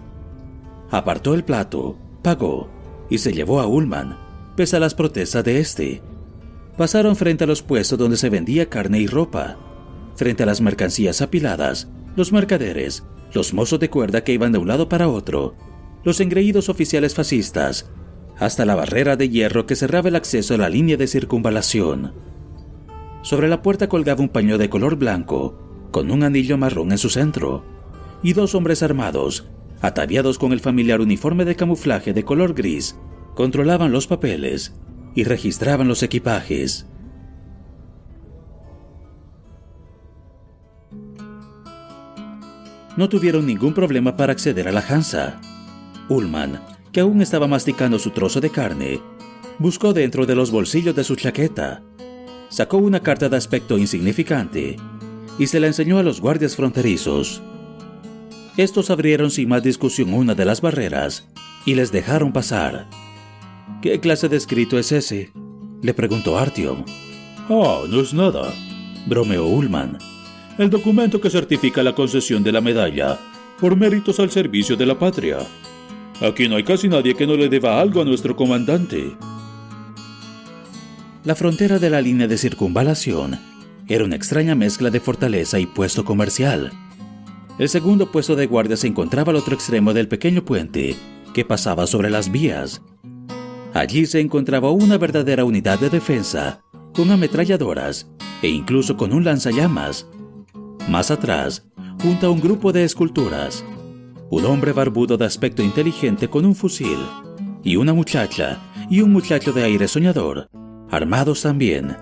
[0.92, 2.68] Apartó el plato pagó
[3.10, 4.18] y se llevó a Ullman,
[4.58, 6.02] pese a las protestas de este.
[6.76, 9.58] Pasaron frente a los puestos donde se vendía carne y ropa,
[10.16, 14.68] frente a las mercancías apiladas, los mercaderes, los mozos de cuerda que iban de un
[14.68, 15.56] lado para otro,
[16.04, 17.90] los engreídos oficiales fascistas,
[18.38, 22.14] hasta la barrera de hierro que cerraba el acceso a la línea de circunvalación.
[23.22, 27.10] Sobre la puerta colgaba un paño de color blanco, con un anillo marrón en su
[27.10, 27.64] centro,
[28.24, 29.48] y dos hombres armados
[29.82, 32.98] ataviados con el familiar uniforme de camuflaje de color gris,
[33.38, 34.74] controlaban los papeles
[35.14, 36.88] y registraban los equipajes.
[42.98, 45.40] No tuvieron ningún problema para acceder a la Hansa.
[46.10, 46.60] Ullman,
[46.92, 49.00] que aún estaba masticando su trozo de carne,
[49.60, 51.84] buscó dentro de los bolsillos de su chaqueta,
[52.50, 54.78] sacó una carta de aspecto insignificante
[55.38, 57.44] y se la enseñó a los guardias fronterizos.
[58.58, 61.28] Estos abrieron sin más discusión una de las barreras
[61.66, 62.88] y les dejaron pasar.
[63.82, 65.32] ¿Qué clase de escrito es ese?
[65.82, 66.84] le preguntó Artyom.
[67.50, 68.52] Ah, no es nada,
[69.06, 69.98] bromeó Ullman.
[70.58, 73.20] El documento que certifica la concesión de la medalla
[73.60, 75.38] por méritos al servicio de la patria.
[76.22, 79.16] Aquí no hay casi nadie que no le deba algo a nuestro comandante.
[81.24, 83.40] La frontera de la línea de circunvalación
[83.88, 86.72] era una extraña mezcla de fortaleza y puesto comercial.
[87.60, 90.96] El segundo puesto de guardia se encontraba al otro extremo del pequeño puente
[91.34, 92.82] que pasaba sobre las vías.
[93.78, 96.64] Allí se encontraba una verdadera unidad de defensa,
[96.96, 98.10] con ametralladoras
[98.42, 100.08] e incluso con un lanzallamas.
[100.90, 101.70] Más atrás,
[102.02, 103.64] junto a un grupo de esculturas,
[104.32, 106.98] un hombre barbudo de aspecto inteligente con un fusil,
[107.64, 108.58] y una muchacha
[108.90, 110.50] y un muchacho de aire soñador,
[110.90, 111.96] armados también.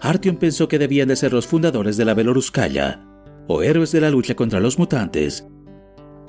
[0.00, 3.04] Artyom pensó que debían de ser los fundadores de la Beloruskaya,
[3.48, 5.44] o héroes de la lucha contra los mutantes,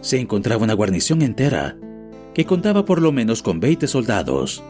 [0.02, 1.78] se encontraba una guarnición entera,
[2.36, 4.62] que contaba por lo menos con 20 soldados.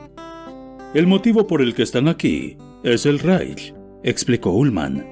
[0.94, 3.74] El motivo por el que están aquí es el Reich,
[4.04, 5.04] explicó Ullman.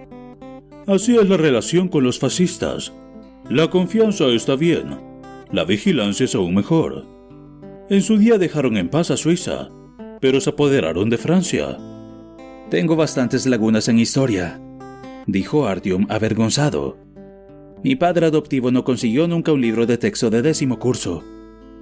[0.86, 2.94] Así es la relación con los fascistas.
[3.50, 5.00] La confianza está bien,
[5.52, 7.06] la vigilancia es aún mejor.
[7.89, 9.70] En su día dejaron en paz a Suiza,
[10.22, 11.78] pero se apoderaron de Francia.
[12.70, 14.62] Tengo bastantes lagunas en historia,
[15.26, 16.98] dijo Artyom avergonzado.
[17.84, 21.24] Mi padre adoptivo no consiguió nunca un libro de texto de décimo curso.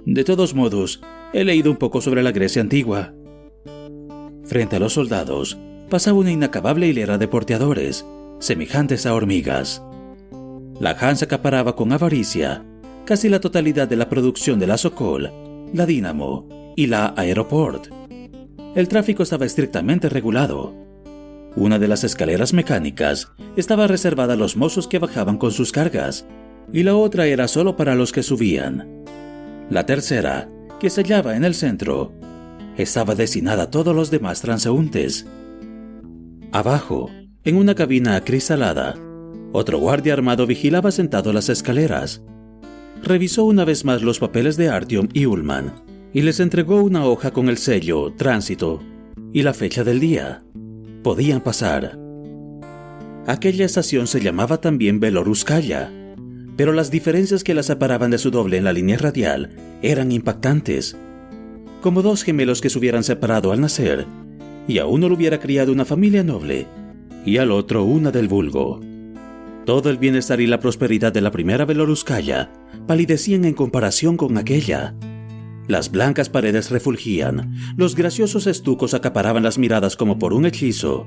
[0.04, 1.00] De todos modos,
[1.32, 3.14] he leído un poco sobre la Grecia antigua.
[4.44, 8.04] Frente a los soldados, pasaba una inacabable hilera de porteadores,
[8.40, 9.82] semejantes a hormigas.
[10.80, 12.64] La Hansa acaparaba con avaricia
[13.04, 15.30] casi la totalidad de la producción de la Sokol,
[15.72, 17.88] la Dynamo y la Aeroport.
[18.74, 20.74] El tráfico estaba estrictamente regulado.
[21.54, 26.26] Una de las escaleras mecánicas estaba reservada a los mozos que bajaban con sus cargas,
[26.72, 29.04] y la otra era solo para los que subían.
[29.72, 32.12] La tercera, que se hallaba en el centro,
[32.76, 35.26] estaba destinada a todos los demás transeúntes.
[36.52, 37.08] Abajo,
[37.42, 38.96] en una cabina acristalada,
[39.50, 42.22] otro guardia armado vigilaba sentado las escaleras.
[43.02, 45.72] Revisó una vez más los papeles de Artyom y Ullman
[46.12, 48.82] y les entregó una hoja con el sello Tránsito
[49.32, 50.44] y la fecha del día.
[51.02, 51.98] Podían pasar.
[53.26, 55.90] Aquella estación se llamaba también Beloruskaya,
[56.56, 59.50] pero las diferencias que la separaban de su doble en la línea radial
[59.82, 60.96] eran impactantes.
[61.80, 64.06] Como dos gemelos que se hubieran separado al nacer,
[64.68, 66.66] y a uno lo hubiera criado una familia noble,
[67.24, 68.80] y al otro una del vulgo.
[69.64, 72.52] Todo el bienestar y la prosperidad de la primera Beloruskaya
[72.86, 74.94] palidecían en comparación con aquella.
[75.68, 81.06] Las blancas paredes refulgían, los graciosos estucos acaparaban las miradas como por un hechizo,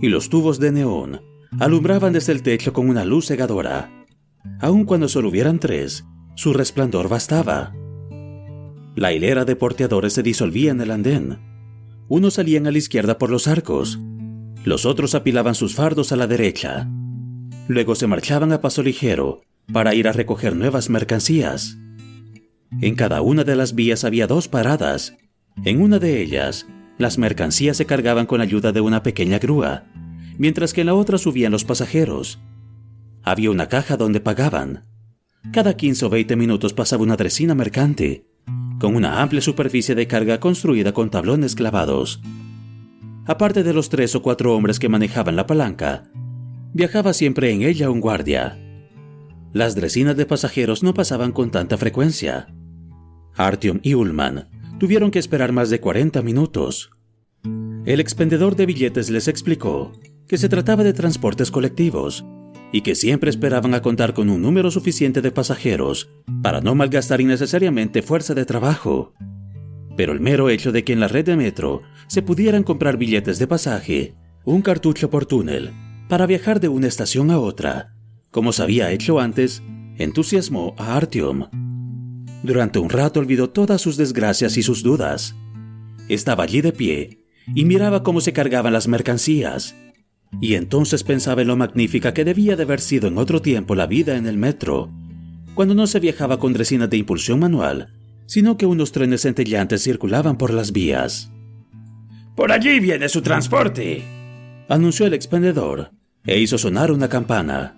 [0.00, 1.22] y los tubos de neón
[1.60, 4.01] alumbraban desde el techo con una luz cegadora.
[4.60, 7.74] Aun cuando solo hubieran tres, su resplandor bastaba.
[8.94, 11.38] La hilera de porteadores se disolvía en el andén.
[12.08, 13.98] Unos salían a la izquierda por los arcos,
[14.64, 16.88] los otros apilaban sus fardos a la derecha.
[17.66, 21.78] Luego se marchaban a paso ligero para ir a recoger nuevas mercancías.
[22.80, 25.16] En cada una de las vías había dos paradas.
[25.64, 29.84] En una de ellas, las mercancías se cargaban con ayuda de una pequeña grúa,
[30.38, 32.40] mientras que en la otra subían los pasajeros.
[33.24, 34.84] Había una caja donde pagaban.
[35.52, 38.24] Cada 15 o 20 minutos pasaba una dresina mercante,
[38.80, 42.20] con una amplia superficie de carga construida con tablones clavados.
[43.26, 46.04] Aparte de los tres o cuatro hombres que manejaban la palanca,
[46.72, 48.58] viajaba siempre en ella un guardia.
[49.52, 52.52] Las dresinas de pasajeros no pasaban con tanta frecuencia.
[53.36, 54.48] Artyom y Ullman
[54.80, 56.90] tuvieron que esperar más de 40 minutos.
[57.84, 59.92] El expendedor de billetes les explicó
[60.26, 62.24] que se trataba de transportes colectivos
[62.72, 66.10] y que siempre esperaban a contar con un número suficiente de pasajeros
[66.42, 69.14] para no malgastar innecesariamente fuerza de trabajo
[69.96, 73.38] pero el mero hecho de que en la red de metro se pudieran comprar billetes
[73.38, 75.72] de pasaje, un cartucho por túnel,
[76.08, 77.94] para viajar de una estación a otra,
[78.30, 79.62] como se había hecho antes,
[79.98, 81.48] entusiasmó a Artyom.
[82.42, 85.34] Durante un rato olvidó todas sus desgracias y sus dudas.
[86.08, 89.76] Estaba allí de pie y miraba cómo se cargaban las mercancías.
[90.40, 93.86] Y entonces pensaba en lo magnífica que debía de haber sido en otro tiempo la
[93.86, 94.90] vida en el metro,
[95.54, 97.92] cuando no se viajaba con dresinas de impulsión manual,
[98.26, 101.30] sino que unos trenes centellantes circulaban por las vías.
[102.34, 104.02] Por allí viene su transporte,
[104.68, 105.90] anunció el expendedor,
[106.24, 107.74] e hizo sonar una campana.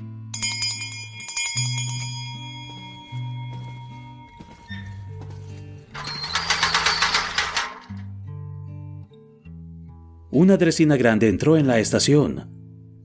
[10.34, 12.50] Una dresina grande entró en la estación.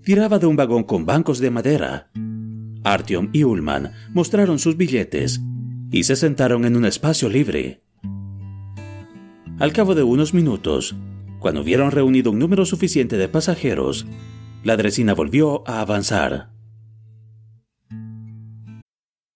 [0.02, 2.10] Tiraba de un vagón con bancos de madera.
[2.84, 5.40] Artyom y Ullman mostraron sus billetes
[5.92, 7.84] y se sentaron en un espacio libre.
[9.60, 10.96] Al cabo de unos minutos,
[11.38, 14.08] cuando hubieron reunido un número suficiente de pasajeros,
[14.64, 16.50] la dresina volvió a avanzar.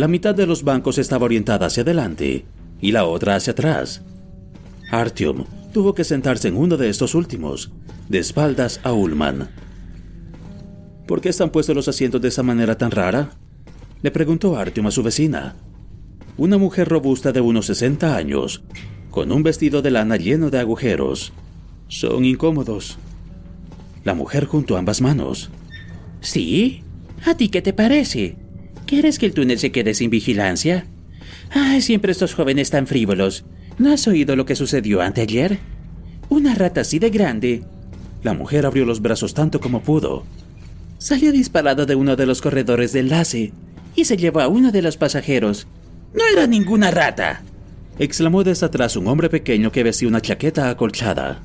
[0.00, 2.46] La mitad de los bancos estaba orientada hacia adelante
[2.80, 4.00] y la otra hacia atrás.
[4.90, 7.70] Artyom tuvo que sentarse en uno de estos últimos,
[8.08, 9.50] de espaldas a Ullman.
[11.06, 13.32] ¿Por qué están puestos los asientos de esa manera tan rara?
[14.00, 15.56] Le preguntó Artyom a su vecina.
[16.38, 18.62] Una mujer robusta de unos 60 años,
[19.10, 21.34] con un vestido de lana lleno de agujeros.
[21.88, 22.96] Son incómodos.
[24.04, 25.50] La mujer juntó ambas manos.
[26.22, 26.84] ¿Sí?
[27.26, 28.39] ¿A ti qué te parece?
[28.90, 30.84] ¿Quieres que el túnel se quede sin vigilancia?
[31.50, 33.44] Ay, siempre estos jóvenes tan frívolos.
[33.78, 35.60] ¿No has oído lo que sucedió anteayer?
[36.28, 37.62] Una rata así de grande.
[38.24, 40.24] La mujer abrió los brazos tanto como pudo.
[40.98, 43.52] Salió disparado de uno de los corredores de enlace
[43.94, 45.68] y se llevó a uno de los pasajeros.
[46.12, 47.44] No era ninguna rata,
[48.00, 51.40] exclamó desde atrás un hombre pequeño que vestía una chaqueta acolchada.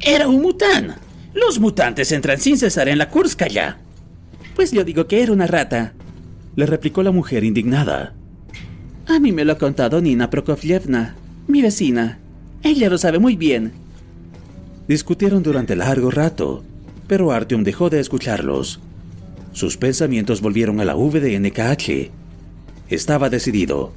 [0.00, 0.94] Era un mután.
[1.32, 3.10] Los mutantes entran sin cesar en la
[3.50, 3.80] ya.
[4.54, 5.94] Pues yo digo que era una rata,
[6.56, 8.14] le replicó la mujer indignada.
[9.06, 11.14] A mí me lo ha contado Nina Prokofyevna,
[11.46, 12.18] mi vecina.
[12.62, 13.72] Ella lo sabe muy bien.
[14.88, 16.62] Discutieron durante largo rato,
[17.06, 18.80] pero Artyom dejó de escucharlos.
[19.52, 22.10] Sus pensamientos volvieron a la V de NKH.
[22.88, 23.92] Estaba decidido.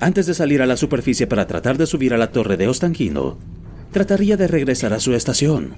[0.00, 3.38] Antes de salir a la superficie para tratar de subir a la torre de Ostankino,
[3.92, 5.74] trataría de regresar a su estación.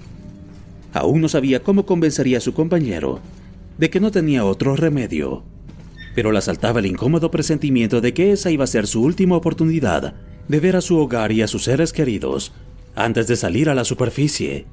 [0.95, 3.21] Aún no sabía cómo convencería a su compañero
[3.79, 5.43] de que no tenía otro remedio,
[6.15, 10.15] pero le asaltaba el incómodo presentimiento de que esa iba a ser su última oportunidad
[10.49, 12.53] de ver a su hogar y a sus seres queridos
[12.95, 14.67] antes de salir a la superficie.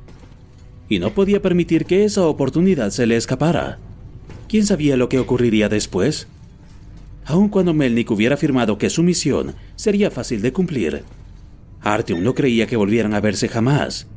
[0.89, 3.80] Y no podía permitir que esa oportunidad se le escapara.
[4.47, 6.27] ¿Quién sabía lo que ocurriría después?
[7.25, 11.04] Aun cuando Melnik hubiera afirmado que su misión sería fácil de cumplir,
[11.82, 14.08] Artyom no creía que volvieran a verse jamás.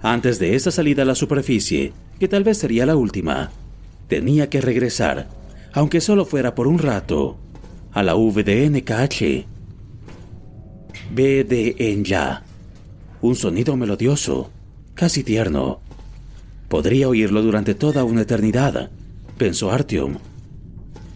[0.00, 3.50] Antes de esa salida a la superficie, que tal vez sería la última,
[4.08, 5.28] tenía que regresar,
[5.72, 7.38] aunque solo fuera por un rato,
[7.92, 9.46] a la VDNKH.
[11.14, 12.44] BDN ya.
[13.20, 14.50] Un sonido melodioso,
[14.94, 15.80] casi tierno.
[16.68, 18.90] Podría oírlo durante toda una eternidad,
[19.36, 20.16] pensó Artyom.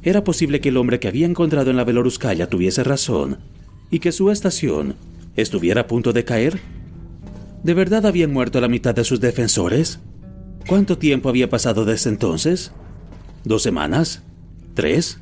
[0.03, 3.39] Era posible que el hombre que había encontrado en la Beloruskaya tuviese razón
[3.91, 4.97] y que su estación
[5.35, 6.61] estuviera a punto de caer.
[7.63, 9.99] ¿De verdad habían muerto la mitad de sus defensores?
[10.69, 12.73] ¿Cuánto tiempo había pasado desde entonces?
[13.45, 14.23] ¿Dos semanas?
[14.77, 15.19] ¿Tres?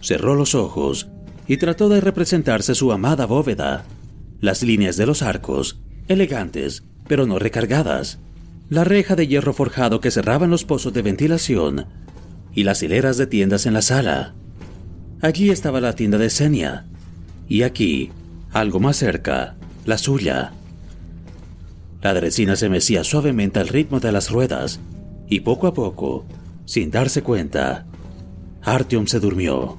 [0.00, 1.08] Cerró los ojos
[1.48, 3.84] y trató de representarse su amada bóveda.
[4.40, 8.20] Las líneas de los arcos, elegantes, pero no recargadas.
[8.68, 11.86] La reja de hierro forjado que cerraban los pozos de ventilación
[12.54, 14.34] y las hileras de tiendas en la sala.
[15.20, 16.86] Allí estaba la tienda de Senia.
[17.48, 18.12] Y aquí,
[18.52, 20.52] algo más cerca, la suya.
[22.02, 24.78] La dresina se mecía suavemente al ritmo de las ruedas,
[25.28, 26.24] y poco a poco,
[26.66, 27.86] sin darse cuenta,
[28.62, 29.78] Artyom se durmió.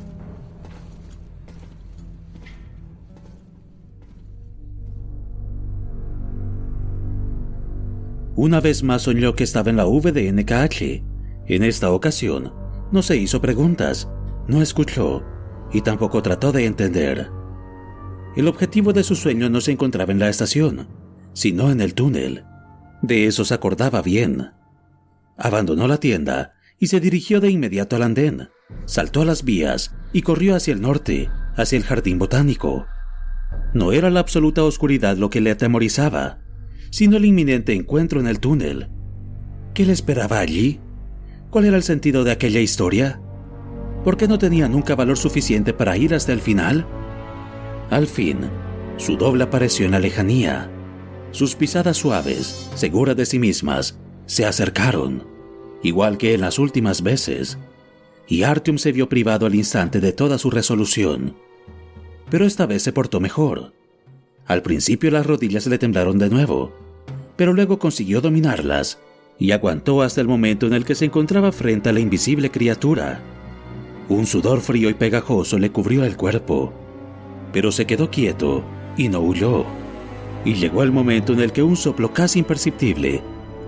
[8.35, 11.03] Una vez más soñó que estaba en la V de NKH.
[11.47, 12.53] En esta ocasión,
[12.91, 14.09] no se hizo preguntas,
[14.47, 15.23] no escuchó
[15.71, 17.29] y tampoco trató de entender.
[18.35, 20.87] El objetivo de su sueño no se encontraba en la estación,
[21.33, 22.45] sino en el túnel.
[23.03, 24.51] De eso se acordaba bien.
[25.37, 28.49] Abandonó la tienda y se dirigió de inmediato al andén.
[28.85, 32.87] Saltó a las vías y corrió hacia el norte, hacia el jardín botánico.
[33.73, 36.39] No era la absoluta oscuridad lo que le atemorizaba,
[36.89, 38.89] sino el inminente encuentro en el túnel.
[39.75, 40.81] ¿Qué le esperaba allí?
[41.51, 43.21] ¿Cuál era el sentido de aquella historia?
[44.03, 46.87] ¿Por qué no tenía nunca valor suficiente para ir hasta el final?
[47.91, 48.39] Al fin,
[48.97, 50.71] su doble apareció en la lejanía.
[51.29, 55.30] Sus pisadas suaves, seguras de sí mismas, se acercaron,
[55.83, 57.57] igual que en las últimas veces,
[58.27, 61.35] y Artyom se vio privado al instante de toda su resolución.
[62.29, 63.73] Pero esta vez se portó mejor.
[64.47, 66.71] Al principio las rodillas le temblaron de nuevo,
[67.35, 68.99] pero luego consiguió dominarlas
[69.37, 73.21] y aguantó hasta el momento en el que se encontraba frente a la invisible criatura.
[74.07, 76.73] Un sudor frío y pegajoso le cubrió el cuerpo,
[77.51, 78.63] pero se quedó quieto
[78.97, 79.65] y no huyó.
[80.45, 83.21] Y llegó el momento en el que un soplo casi imperceptible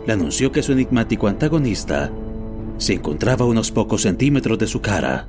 [0.05, 2.11] le anunció que su enigmático antagonista
[2.77, 5.27] se encontraba a unos pocos centímetros de su cara.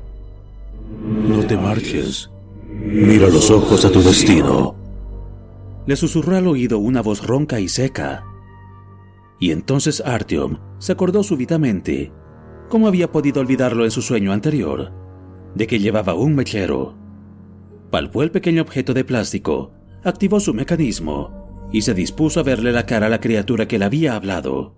[1.00, 2.30] No te marches.
[2.68, 4.74] Mira los ojos a tu destino.
[5.86, 8.24] Le susurró al oído una voz ronca y seca.
[9.38, 12.12] Y entonces Artyom se acordó súbitamente,
[12.68, 14.92] cómo había podido olvidarlo en su sueño anterior,
[15.54, 16.94] de que llevaba un mechero.
[17.90, 19.72] Palpó el pequeño objeto de plástico,
[20.02, 21.43] activó su mecanismo
[21.74, 24.76] y se dispuso a verle la cara a la criatura que le había hablado.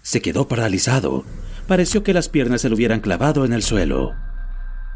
[0.00, 1.24] Se quedó paralizado.
[1.66, 4.14] Pareció que las piernas se le hubieran clavado en el suelo.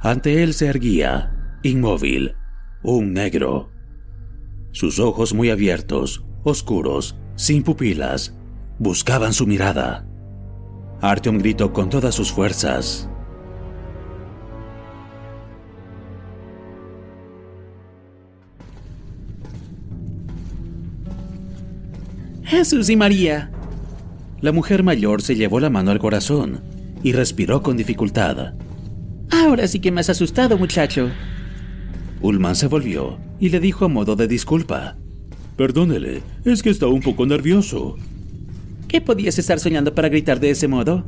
[0.00, 2.34] Ante él se erguía, inmóvil,
[2.82, 3.70] un negro,
[4.70, 8.34] sus ojos muy abiertos, oscuros, sin pupilas,
[8.78, 10.06] buscaban su mirada.
[11.02, 13.10] Artyom gritó con todas sus fuerzas.
[22.52, 23.50] Jesús y María.
[24.42, 26.60] La mujer mayor se llevó la mano al corazón
[27.02, 28.52] y respiró con dificultad.
[29.30, 31.08] Ahora sí que me has asustado, muchacho.
[32.20, 34.98] Ullman se volvió y le dijo a modo de disculpa.
[35.56, 37.96] Perdónele, es que está un poco nervioso.
[38.86, 41.06] ¿Qué podías estar soñando para gritar de ese modo?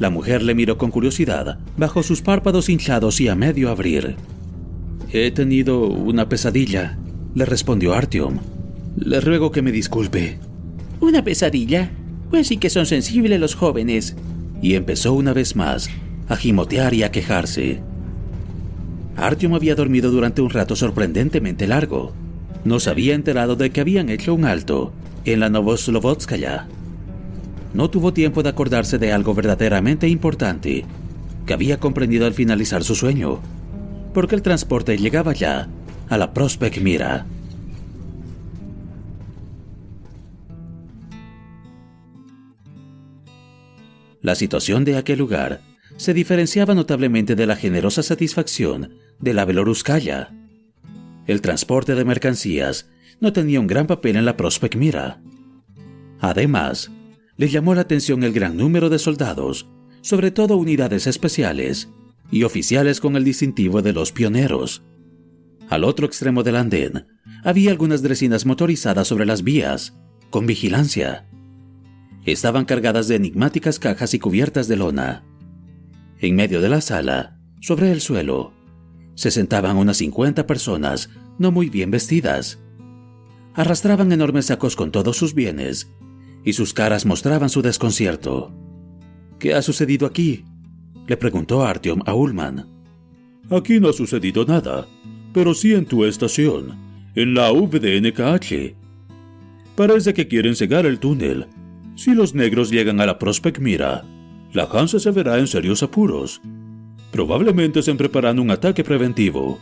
[0.00, 4.16] La mujer le miró con curiosidad, bajo sus párpados hinchados y a medio abrir.
[5.12, 6.98] He tenido una pesadilla,
[7.36, 8.40] le respondió Artyom.
[8.96, 10.38] Le ruego que me disculpe.
[11.00, 11.90] ¿Una pesadilla?
[12.30, 14.16] Pues sí que son sensibles los jóvenes.
[14.62, 15.90] Y empezó una vez más
[16.28, 17.80] a gimotear y a quejarse.
[19.16, 22.12] Artyom había dormido durante un rato sorprendentemente largo.
[22.64, 24.92] No se había enterado de que habían hecho un alto
[25.24, 26.68] en la Novoslovodskaya.
[27.74, 30.84] No tuvo tiempo de acordarse de algo verdaderamente importante
[31.46, 33.40] que había comprendido al finalizar su sueño
[34.12, 35.68] porque el transporte llegaba ya
[36.08, 37.26] a la Prospect Mira.
[44.22, 45.62] La situación de aquel lugar
[45.96, 50.30] se diferenciaba notablemente de la generosa satisfacción de la Veloruskaya.
[51.26, 52.88] El transporte de mercancías
[53.20, 55.20] no tenía un gran papel en la Prospect Mira.
[56.20, 56.90] Además,
[57.36, 59.68] le llamó la atención el gran número de soldados,
[60.02, 61.88] sobre todo unidades especiales,
[62.30, 64.82] y oficiales con el distintivo de los pioneros.
[65.68, 67.06] Al otro extremo del andén
[67.44, 69.94] había algunas dresinas motorizadas sobre las vías,
[70.30, 71.26] con vigilancia.
[72.24, 75.24] Estaban cargadas de enigmáticas cajas y cubiertas de lona.
[76.18, 78.52] En medio de la sala, sobre el suelo,
[79.14, 82.58] se sentaban unas 50 personas no muy bien vestidas.
[83.54, 85.90] Arrastraban enormes sacos con todos sus bienes
[86.44, 88.52] y sus caras mostraban su desconcierto.
[89.38, 90.44] ¿Qué ha sucedido aquí?
[91.06, 92.66] Le preguntó Artyom a Ullman.
[93.50, 94.86] Aquí no ha sucedido nada,
[95.32, 96.78] pero sí en tu estación,
[97.14, 98.76] en la VDNKH.
[99.74, 101.46] Parece que quieren cegar el túnel.
[102.00, 104.06] Si los negros llegan a la Prospect Mira,
[104.54, 106.40] la Hansa se verá en serios apuros.
[107.12, 109.58] Probablemente estén preparando un ataque preventivo.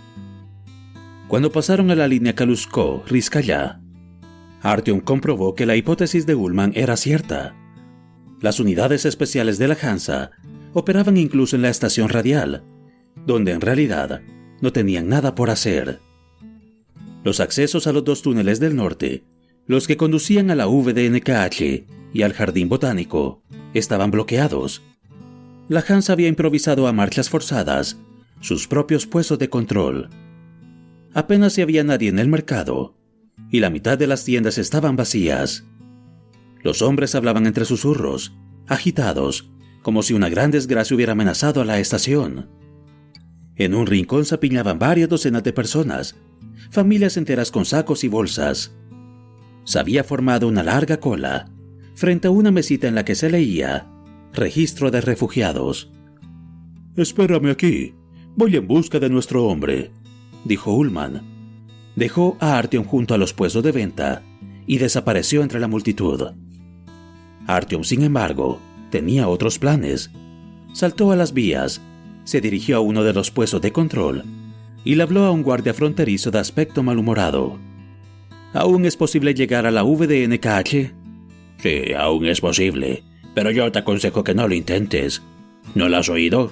[1.27, 3.81] Cuando pasaron a la línea Kalusko-Rizkaya,
[4.63, 7.57] Artyom comprobó que la hipótesis de Ullman era cierta.
[8.41, 10.31] Las unidades especiales de la Hansa
[10.75, 12.63] operaban incluso en la estación radial,
[13.27, 14.23] donde en realidad
[14.61, 15.99] no tenían nada por hacer.
[17.25, 19.25] Los accesos a los dos túneles del norte,
[19.69, 23.43] los que conducían a la VDNKH y al Jardín Botánico,
[23.75, 24.83] estaban bloqueados.
[25.69, 27.99] La Hansa había improvisado a marchas forzadas
[28.41, 30.09] sus propios puestos de control.
[31.13, 32.95] Apenas si había nadie en el mercado,
[33.51, 35.65] y la mitad de las tiendas estaban vacías.
[36.63, 38.35] Los hombres hablaban entre susurros,
[38.67, 39.51] agitados,
[39.83, 42.49] como si una gran desgracia hubiera amenazado a la estación.
[43.57, 46.17] En un rincón se apiñaban varias docenas de personas,
[46.71, 48.73] familias enteras con sacos y bolsas.
[49.69, 51.51] Se había formado una larga cola
[51.95, 53.87] frente a una mesita en la que se leía
[54.33, 55.93] Registro de refugiados.
[56.97, 57.95] Espérame aquí.
[58.35, 59.91] Voy en busca de nuestro hombre,
[60.47, 61.21] dijo Ullman.
[61.97, 64.23] Dejó a Artyom junto a los puestos de venta
[64.67, 66.29] y desapareció entre la multitud.
[67.47, 68.61] Artyom, sin embargo,
[68.91, 70.11] tenía otros planes.
[70.73, 71.83] Saltó a las vías,
[72.25, 74.25] se dirigió a uno de los puestos de control
[74.83, 77.68] y le habló a un guardia fronterizo de aspecto malhumorado.
[78.53, 80.93] ¿Aún es posible llegar a la VDNKH?
[81.59, 83.03] Sí, aún es posible,
[83.35, 85.23] pero yo te aconsejo que no lo intentes.
[85.75, 86.51] ¿No lo has oído?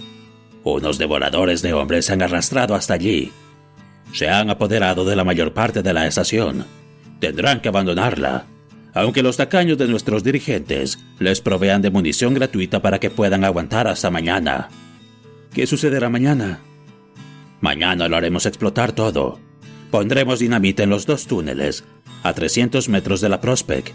[0.64, 3.32] Unos devoradores de hombres se han arrastrado hasta allí.
[4.12, 6.66] Se han apoderado de la mayor parte de la estación.
[7.20, 8.46] Tendrán que abandonarla
[8.96, 13.86] aunque los tacaños de nuestros dirigentes les provean de munición gratuita para que puedan aguantar
[13.88, 14.70] hasta mañana.
[15.52, 16.60] ¿Qué sucederá mañana?
[17.60, 19.38] Mañana lo haremos explotar todo.
[19.90, 21.84] Pondremos dinamita en los dos túneles,
[22.22, 23.90] a 300 metros de la Prospect,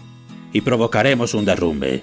[0.52, 2.02] y provocaremos un derrumbe.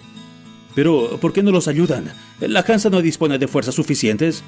[0.76, 2.12] Pero, ¿por qué no los ayudan?
[2.40, 4.44] ¿La Hansa no dispone de fuerzas suficientes?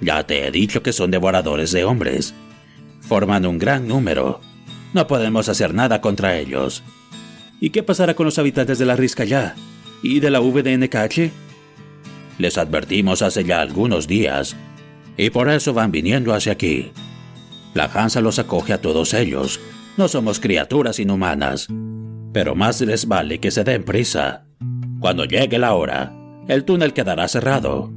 [0.00, 2.34] Ya te he dicho que son devoradores de hombres.
[3.00, 4.40] Forman un gran número.
[4.92, 6.82] No podemos hacer nada contra ellos.
[7.60, 9.54] ¿Y qué pasará con los habitantes de la Rizcaya
[10.02, 11.30] y de la VDNKH?
[12.38, 14.56] Les advertimos hace ya algunos días,
[15.16, 16.90] y por eso van viniendo hacia aquí.
[17.74, 19.60] La Hansa los acoge a todos ellos.
[19.96, 21.68] No somos criaturas inhumanas,
[22.32, 24.46] pero más les vale que se den prisa.
[25.00, 26.14] Cuando llegue la hora,
[26.48, 27.92] el túnel quedará cerrado.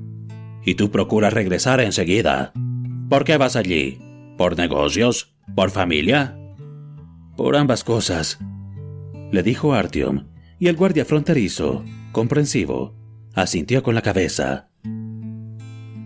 [0.65, 2.51] Y tú procuras regresar enseguida.
[3.09, 3.99] ¿Por qué vas allí?
[4.37, 5.33] ¿Por negocios?
[5.55, 6.37] ¿Por familia?
[7.37, 8.39] Por ambas cosas
[9.31, 10.27] le dijo Artyom,
[10.59, 12.95] y el guardia fronterizo, comprensivo,
[13.33, 14.69] asintió con la cabeza.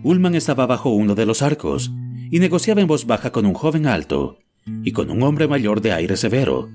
[0.02, 1.92] Ullman estaba bajo uno de los arcos
[2.32, 4.38] y negociaba en voz baja con un joven alto
[4.82, 6.70] y con un hombre mayor de aire severo,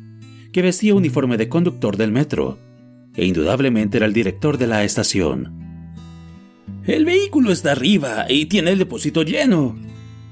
[0.53, 2.59] que vestía uniforme de conductor del metro,
[3.15, 5.57] e indudablemente era el director de la estación.
[6.85, 9.75] El vehículo está arriba y tiene el depósito lleno,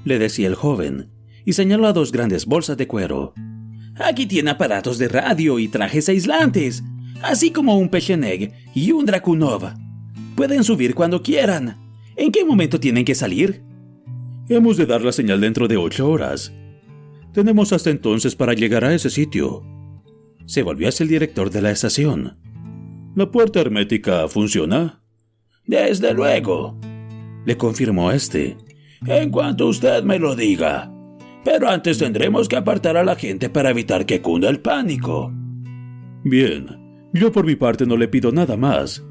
[0.04, 1.10] le decía el joven,
[1.44, 3.34] y señaló a dos grandes bolsas de cuero.
[3.96, 6.84] Aquí tiene aparatos de radio y trajes aislantes,
[7.20, 9.74] así como un Pecheneg y un Drakunov.
[10.36, 11.78] Pueden subir cuando quieran.
[12.14, 13.65] ¿En qué momento tienen que salir?
[14.48, 16.52] Hemos de dar la señal dentro de ocho horas.
[17.32, 19.64] Tenemos hasta entonces para llegar a ese sitio.
[20.46, 22.38] Se volvió hacia el director de la estación.
[23.16, 25.02] ¿La puerta hermética funciona?
[25.66, 26.78] Desde luego,
[27.44, 28.56] le confirmó este.
[29.04, 30.92] En cuanto usted me lo diga.
[31.44, 35.32] Pero antes tendremos que apartar a la gente para evitar que cunda el pánico.
[36.22, 39.04] Bien, yo por mi parte no le pido nada más.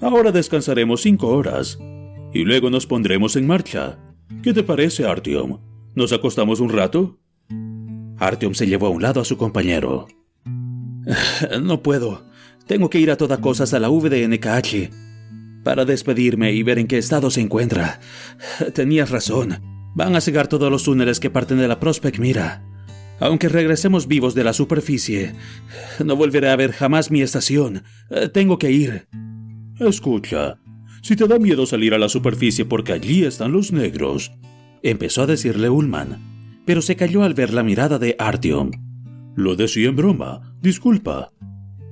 [0.00, 1.78] Ahora descansaremos cinco horas
[2.32, 3.98] y luego nos pondremos en marcha.
[4.42, 5.58] ¿Qué te parece, Artyom?
[5.94, 7.18] ¿Nos acostamos un rato?
[8.18, 10.06] Artyom se llevó a un lado a su compañero.
[11.62, 12.24] No puedo.
[12.66, 14.90] Tengo que ir a toda cosas a la VDNKH
[15.62, 18.00] para despedirme y ver en qué estado se encuentra.
[18.74, 19.60] Tenías razón.
[19.94, 22.64] Van a cegar todos los túneles que parten de la Prospect Mira.
[23.20, 25.34] Aunque regresemos vivos de la superficie,
[26.04, 27.84] no volveré a ver jamás mi estación.
[28.32, 29.06] Tengo que ir.
[29.78, 30.58] Escucha,
[31.04, 34.32] si te da miedo salir a la superficie porque allí están los negros,
[34.82, 38.70] empezó a decirle Ullman, pero se calló al ver la mirada de Artyom.
[39.36, 41.30] Lo decía en broma, disculpa.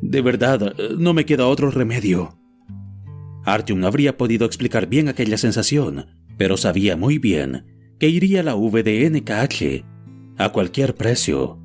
[0.00, 2.38] De verdad, no me queda otro remedio.
[3.44, 6.06] Artyom habría podido explicar bien aquella sensación,
[6.38, 7.66] pero sabía muy bien
[7.98, 9.84] que iría a la VDNKH
[10.38, 11.58] a cualquier precio.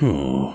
[0.00, 0.54] Oh,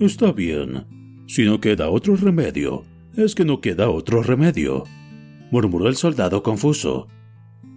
[0.00, 0.84] está bien.
[1.28, 2.84] Si no queda otro remedio,
[3.16, 4.82] es que no queda otro remedio
[5.50, 7.08] murmuró el soldado confuso.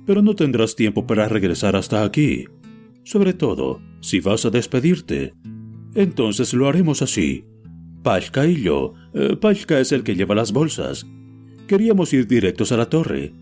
[0.06, 2.46] Pero no tendrás tiempo para regresar hasta aquí.
[3.04, 5.34] Sobre todo, si vas a despedirte.
[5.96, 7.46] Entonces lo haremos así.
[8.04, 9.38] Pashka y yo, eh,
[9.70, 11.06] es el que lleva las bolsas.
[11.68, 13.34] Queríamos ir directos a la torre,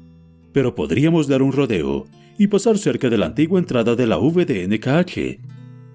[0.51, 2.05] pero podríamos dar un rodeo
[2.38, 5.39] y pasar cerca de la antigua entrada de la VDNKH.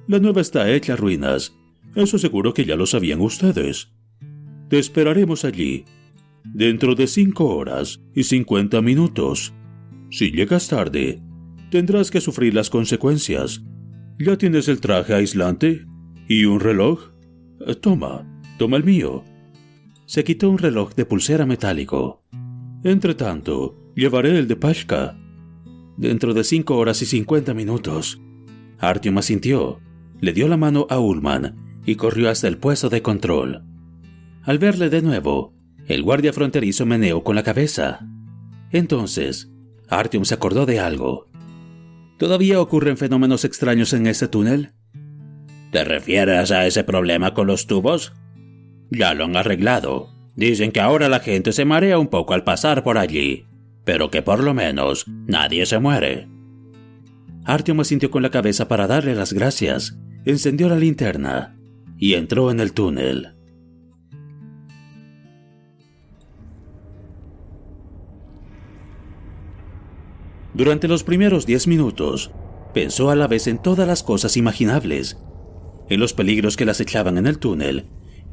[0.09, 1.55] La nueva está hecha ruinas.
[1.95, 3.93] Eso seguro que ya lo sabían ustedes.
[4.69, 5.85] Te esperaremos allí
[6.45, 9.55] dentro de cinco horas y cincuenta minutos.
[10.11, 11.23] Si llegas tarde,
[11.71, 13.63] tendrás que sufrir las consecuencias.
[14.19, 15.87] ¿Ya tienes el traje aislante?
[16.29, 17.11] ¿Y un reloj?
[17.81, 19.25] Toma, toma el mío.
[20.07, 22.23] Se quitó un reloj de pulsera metálico.
[22.85, 25.19] Entre tanto, llevaré el de Pashka.
[25.97, 28.21] Dentro de cinco horas y cincuenta minutos.
[28.79, 29.81] Artyom asintió,
[30.21, 33.63] le dio la mano a Ullman y corrió hasta el puesto de control.
[34.43, 35.55] Al verle de nuevo,
[35.87, 38.01] el guardia fronterizo meneó con la cabeza.
[38.71, 39.51] Entonces,
[39.89, 41.29] Artyom se acordó de algo.
[42.19, 44.73] ¿Todavía ocurren fenómenos extraños en este túnel?
[45.73, 48.13] ¿Te refieres a ese problema con los tubos?
[48.91, 50.11] Ya lo han arreglado.
[50.37, 53.47] Dicen que ahora la gente se marea un poco al pasar por allí,
[53.85, 56.29] pero que por lo menos nadie se muere.
[57.45, 61.55] Artyom asintió con la cabeza para darle las gracias, encendió la linterna
[61.99, 63.34] y entró en el túnel.
[70.55, 72.31] Durante los primeros diez minutos,
[72.73, 75.19] pensó a la vez en todas las cosas imaginables,
[75.89, 77.89] en los peligros que las echaban en el túnel,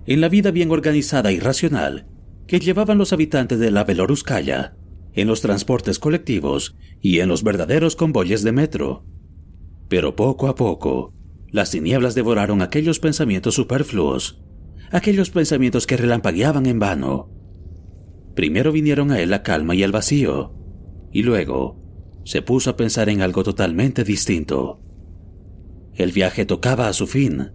[0.06, 2.08] en la vida bien organizada y racional
[2.48, 4.76] que llevaban los habitantes de la Beloruskaya,
[5.14, 9.06] en los transportes colectivos y en los verdaderos convoyes de metro.
[9.88, 11.14] Pero poco a poco,
[11.50, 14.44] las tinieblas devoraron aquellos pensamientos superfluos,
[14.92, 17.30] aquellos pensamientos que relampagueaban en vano.
[18.36, 20.54] Primero vinieron a él la calma y el vacío,
[21.12, 21.81] y luego
[22.24, 24.80] se puso a pensar en algo totalmente distinto.
[25.94, 27.52] El viaje tocaba a su fin.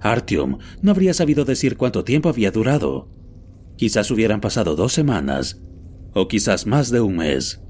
[0.00, 3.10] Artyom no habría sabido decir cuánto tiempo había durado.
[3.76, 5.62] Quizás hubieran pasado dos semanas,
[6.12, 7.62] o quizás más de un mes.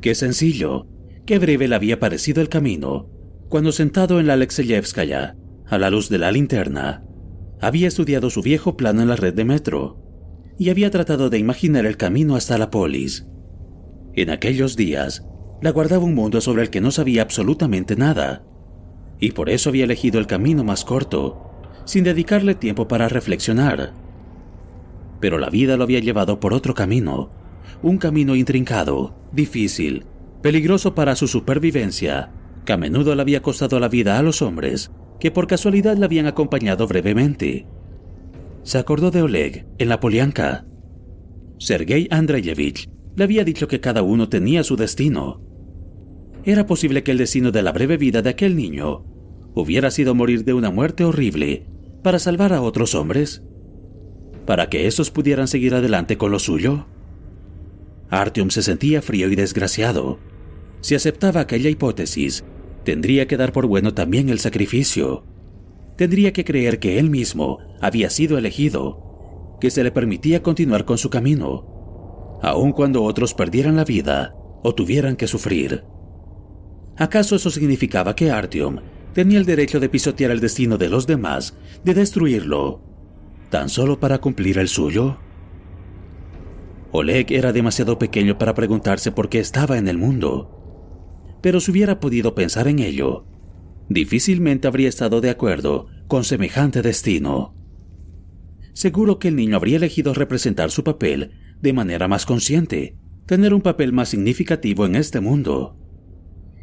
[0.00, 0.88] Qué sencillo,
[1.26, 3.08] qué breve le había parecido el camino,
[3.48, 7.04] cuando sentado en la Alexeyevskaya, a la luz de la linterna,
[7.60, 10.02] había estudiado su viejo plano en la red de metro,
[10.58, 13.26] y había tratado de imaginar el camino hasta la polis.
[14.20, 15.24] En aquellos días,
[15.62, 18.42] la guardaba un mundo sobre el que no sabía absolutamente nada,
[19.18, 21.50] y por eso había elegido el camino más corto,
[21.86, 23.94] sin dedicarle tiempo para reflexionar.
[25.20, 27.30] Pero la vida lo había llevado por otro camino,
[27.80, 30.04] un camino intrincado, difícil,
[30.42, 32.30] peligroso para su supervivencia,
[32.66, 36.04] que a menudo le había costado la vida a los hombres que por casualidad le
[36.04, 37.66] habían acompañado brevemente.
[38.64, 40.66] Se acordó de Oleg en la Polianka.
[41.56, 45.40] Sergei Andreyevich le había dicho que cada uno tenía su destino.
[46.44, 49.04] Era posible que el destino de la breve vida de aquel niño
[49.54, 51.66] hubiera sido morir de una muerte horrible
[52.02, 53.42] para salvar a otros hombres,
[54.46, 56.86] para que esos pudieran seguir adelante con lo suyo.
[58.08, 60.18] Artyom se sentía frío y desgraciado.
[60.80, 62.44] Si aceptaba aquella hipótesis,
[62.84, 65.24] tendría que dar por bueno también el sacrificio.
[65.96, 70.96] Tendría que creer que él mismo había sido elegido, que se le permitía continuar con
[70.96, 71.79] su camino,
[72.42, 75.84] aun cuando otros perdieran la vida o tuvieran que sufrir.
[76.96, 78.78] ¿Acaso eso significaba que Artyom
[79.14, 82.82] tenía el derecho de pisotear el destino de los demás, de destruirlo,
[83.50, 85.18] tan solo para cumplir el suyo?
[86.92, 90.56] Oleg era demasiado pequeño para preguntarse por qué estaba en el mundo.
[91.40, 93.26] Pero si hubiera podido pensar en ello,
[93.88, 97.54] difícilmente habría estado de acuerdo con semejante destino.
[98.72, 102.96] Seguro que el niño habría elegido representar su papel de manera más consciente,
[103.26, 105.76] tener un papel más significativo en este mundo.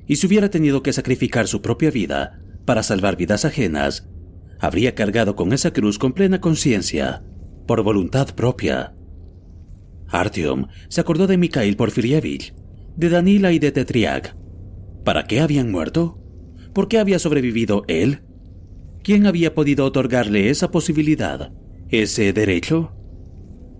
[0.07, 4.09] Y si hubiera tenido que sacrificar su propia vida para salvar vidas ajenas,
[4.59, 7.23] habría cargado con esa cruz con plena conciencia,
[7.67, 8.95] por voluntad propia.
[10.09, 12.53] Artyom se acordó de Mikhail Porfirievich,
[12.95, 14.35] de Danila y de Tetriak.
[15.03, 16.19] ¿Para qué habían muerto?
[16.73, 18.21] ¿Por qué había sobrevivido él?
[19.03, 21.53] ¿Quién había podido otorgarle esa posibilidad,
[21.89, 22.96] ese derecho?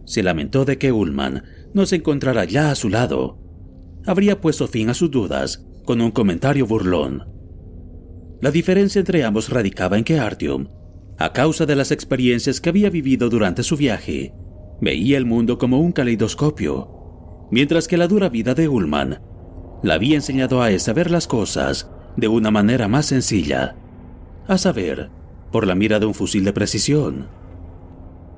[0.08, 1.44] Se lamentó de que Ullman
[1.76, 3.38] no se encontrara ya a su lado.
[4.08, 7.26] Habría puesto fin a sus dudas con un comentario burlón.
[8.42, 10.70] La diferencia entre ambos radicaba en que Artyom,
[11.20, 14.34] a causa de las experiencias que había vivido durante su viaje,
[14.80, 19.22] Veía el mundo como un caleidoscopio, mientras que la dura vida de Ullman
[19.82, 23.76] la había enseñado a esa ver las cosas de una manera más sencilla,
[24.48, 25.10] a saber,
[25.52, 27.28] por la mira de un fusil de precisión.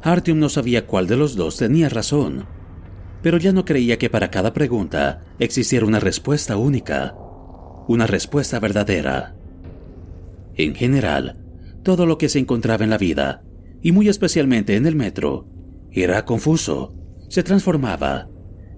[0.01, 2.45] Artyom no sabía cuál de los dos tenía razón,
[3.21, 7.15] pero ya no creía que para cada pregunta existiera una respuesta única,
[7.87, 9.35] una respuesta verdadera.
[10.55, 11.43] En general,
[11.83, 13.43] todo lo que se encontraba en la vida,
[13.81, 15.47] y muy especialmente en el metro,
[15.91, 16.93] era confuso,
[17.27, 18.29] se transformaba,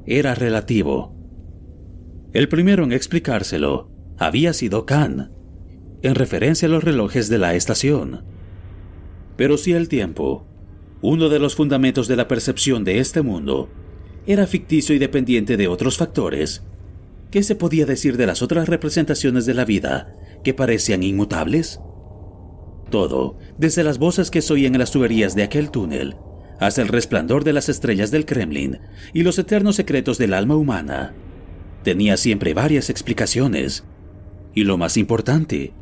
[0.05, 1.15] era relativo.
[2.33, 5.31] El primero en explicárselo había sido Khan,
[6.01, 8.23] en referencia a los relojes de la estación.
[9.35, 10.47] Pero si el tiempo,
[11.01, 13.69] uno de los fundamentos de la percepción de este mundo,
[14.27, 16.63] era ficticio y dependiente de otros factores,
[17.31, 21.79] ¿qué se podía decir de las otras representaciones de la vida que parecían inmutables?
[22.91, 26.17] Todo, desde las voces que se oían en las tuberías de aquel túnel,
[26.59, 28.79] hasta el resplandor de las estrellas del Kremlin
[29.13, 31.15] y los eternos secretos del alma humana.
[31.83, 33.83] Tenía siempre varias explicaciones.
[34.53, 35.73] Y lo más importante,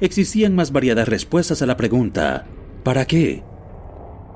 [0.00, 2.46] existían más variadas respuestas a la pregunta
[2.82, 3.42] ¿para qué?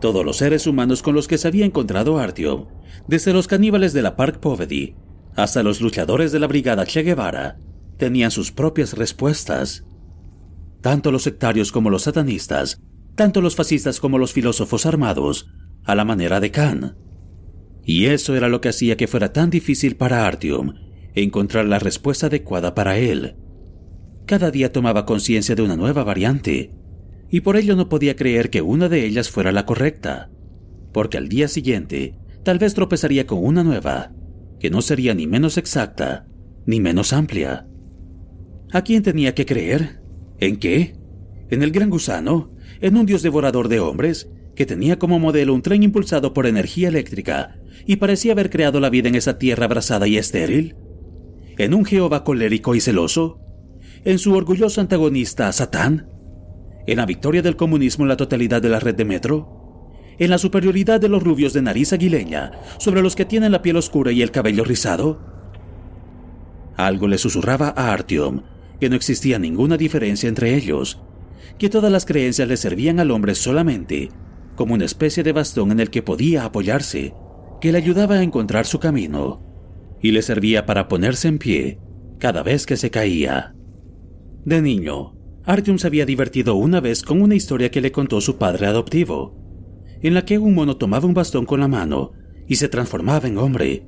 [0.01, 2.67] Todos los seres humanos con los que se había encontrado Artyom,
[3.09, 4.97] desde los caníbales de la Park Povedy
[5.37, 7.59] hasta los luchadores de la Brigada Che Guevara,
[7.99, 9.85] tenían sus propias respuestas.
[10.81, 12.81] Tanto los sectarios como los satanistas,
[13.15, 15.51] tanto los fascistas como los filósofos armados,
[15.85, 16.97] a la manera de Khan.
[17.85, 20.75] Y eso era lo que hacía que fuera tan difícil para Artyom
[21.15, 23.37] encontrar la respuesta adecuada para él.
[24.27, 26.73] Cada día tomaba conciencia de una nueva variante,
[27.31, 30.31] y por ello no podía creer que una de ellas fuera la correcta,
[30.93, 34.13] porque al día siguiente tal vez tropezaría con una nueva,
[34.61, 36.27] que no sería ni menos exacta,
[36.67, 37.67] ni menos amplia.
[38.73, 40.01] ¿A quién tenía que creer?
[40.39, 40.97] ¿En qué?
[41.51, 42.53] ¿En el gran gusano?
[42.81, 44.29] ¿En un dios devorador de hombres?
[44.55, 47.57] que tenía como modelo un tren impulsado por energía eléctrica
[47.87, 50.77] y parecía haber creado la vida en esa tierra abrasada y estéril?
[51.59, 53.41] ¿En un Jehová colérico y celoso?
[54.05, 56.09] ¿En su orgulloso antagonista Satán?
[56.87, 59.91] ¿En la victoria del comunismo en la totalidad de la red de metro?
[60.19, 63.77] ¿En la superioridad de los rubios de nariz aguileña sobre los que tienen la piel
[63.77, 65.21] oscura y el cabello rizado?
[66.77, 68.43] Algo le susurraba a Artyom
[68.81, 71.01] que no existía ninguna diferencia entre ellos,
[71.59, 74.11] que todas las creencias le servían al hombre solamente
[74.57, 77.15] como una especie de bastón en el que podía apoyarse,
[77.61, 79.43] que le ayudaba a encontrar su camino
[80.01, 81.79] y le servía para ponerse en pie
[82.19, 83.55] cada vez que se caía.
[84.45, 85.15] De niño,
[85.47, 89.35] Artyom se había divertido una vez con una historia que le contó su padre adoptivo,
[90.01, 92.13] en la que un mono tomaba un bastón con la mano
[92.49, 93.85] y se transformaba en hombre.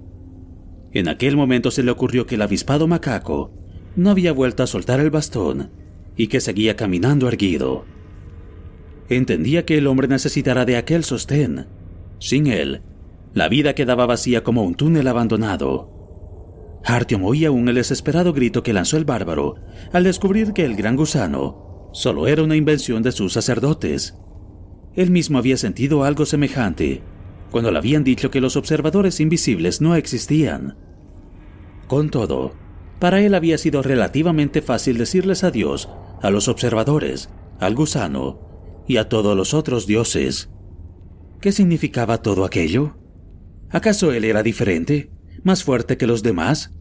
[0.93, 3.53] En aquel momento se le ocurrió que el avispado macaco
[3.97, 5.71] no había vuelto a soltar el bastón
[6.17, 7.85] y que seguía caminando erguido.
[9.09, 11.67] Entendía que el hombre necesitará de aquel sostén.
[12.19, 12.83] Sin él,
[13.33, 15.95] la vida quedaba vacía como un túnel abandonado.
[16.87, 19.57] Artyom oía aún el desesperado grito que lanzó el bárbaro
[19.93, 24.14] al descubrir que el gran gusano solo era una invención de sus sacerdotes.
[24.95, 27.03] Él mismo había sentido algo semejante
[27.51, 30.76] cuando le habían dicho que los observadores invisibles no existían.
[31.89, 32.53] Con todo,
[33.01, 35.89] para él había sido relativamente fácil decirles adiós
[36.22, 40.51] a los observadores, al gusano y a todos los otros dioses.
[41.41, 42.97] ¿Qué significaba todo aquello?
[43.70, 45.11] ¿Acaso él era diferente,
[45.43, 46.76] más fuerte que los demás?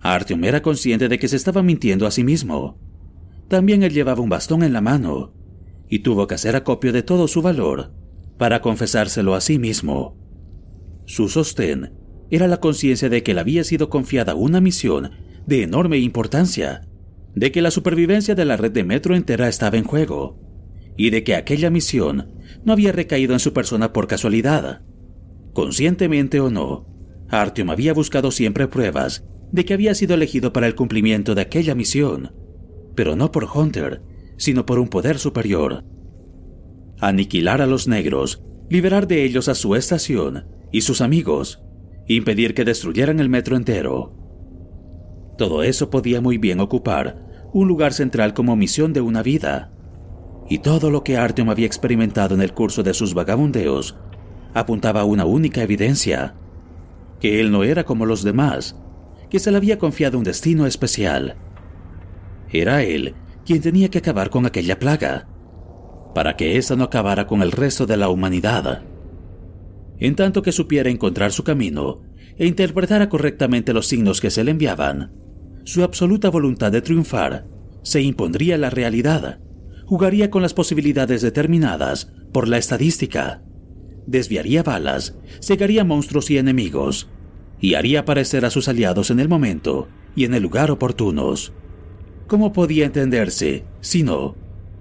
[0.00, 2.78] Artyom era consciente de que se estaba mintiendo a sí mismo.
[3.48, 5.34] También él llevaba un bastón en la mano
[5.88, 7.92] y tuvo que hacer acopio de todo su valor
[8.38, 10.16] para confesárselo a sí mismo.
[11.04, 11.92] Su sostén
[12.30, 15.10] era la conciencia de que le había sido confiada una misión
[15.46, 16.82] de enorme importancia,
[17.34, 20.38] de que la supervivencia de la red de metro entera estaba en juego,
[20.96, 22.32] y de que aquella misión
[22.64, 24.82] no había recaído en su persona por casualidad.
[25.52, 26.86] Conscientemente o no,
[27.28, 31.74] Artyom había buscado siempre pruebas de que había sido elegido para el cumplimiento de aquella
[31.74, 32.32] misión,
[32.94, 34.02] pero no por Hunter,
[34.36, 35.84] sino por un poder superior.
[37.00, 41.62] Aniquilar a los negros, liberar de ellos a su estación y sus amigos,
[42.06, 44.16] impedir que destruyeran el metro entero.
[45.36, 49.72] Todo eso podía muy bien ocupar un lugar central como misión de una vida.
[50.48, 53.96] Y todo lo que Artyom había experimentado en el curso de sus vagabundeos
[54.54, 56.34] apuntaba a una única evidencia,
[57.20, 58.76] que él no era como los demás,
[59.30, 61.36] que se le había confiado un destino especial.
[62.50, 63.14] Era él
[63.46, 65.28] quien tenía que acabar con aquella plaga,
[66.14, 68.82] para que ésta no acabara con el resto de la humanidad.
[69.98, 72.02] En tanto que supiera encontrar su camino
[72.36, 75.12] e interpretara correctamente los signos que se le enviaban,
[75.64, 77.44] su absoluta voluntad de triunfar
[77.82, 79.40] se impondría la realidad,
[79.86, 83.42] jugaría con las posibilidades determinadas por la estadística,
[84.06, 87.08] desviaría balas, cegaría monstruos y enemigos,
[87.60, 91.52] y haría aparecer a sus aliados en el momento y en el lugar oportunos.
[92.26, 94.36] ¿Cómo podía entenderse, si no,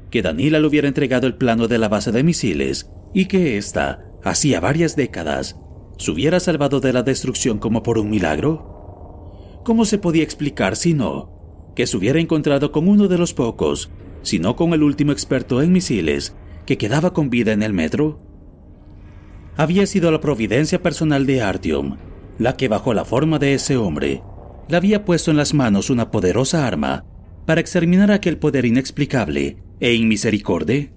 [0.09, 4.11] que Danila le hubiera entregado el plano de la base de misiles y que ésta,
[4.23, 5.57] hacía varias décadas,
[5.97, 9.61] se hubiera salvado de la destrucción como por un milagro?
[9.65, 13.91] ¿Cómo se podía explicar, si no, que se hubiera encontrado con uno de los pocos,
[14.21, 18.19] si no con el último experto en misiles, que quedaba con vida en el metro?
[19.57, 21.97] Había sido la providencia personal de Artyom
[22.39, 24.23] la que bajo la forma de ese hombre
[24.67, 27.05] le había puesto en las manos una poderosa arma
[27.45, 30.93] para exterminar aquel poder inexplicable e inmisericorde?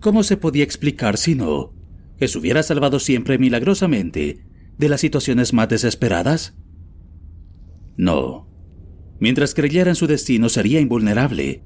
[0.00, 1.74] ¿Cómo se podía explicar si no
[2.18, 4.44] que se hubiera salvado siempre milagrosamente
[4.76, 6.56] de las situaciones más desesperadas?
[7.96, 8.48] No.
[9.18, 11.62] Mientras creyera en su destino sería invulnerable,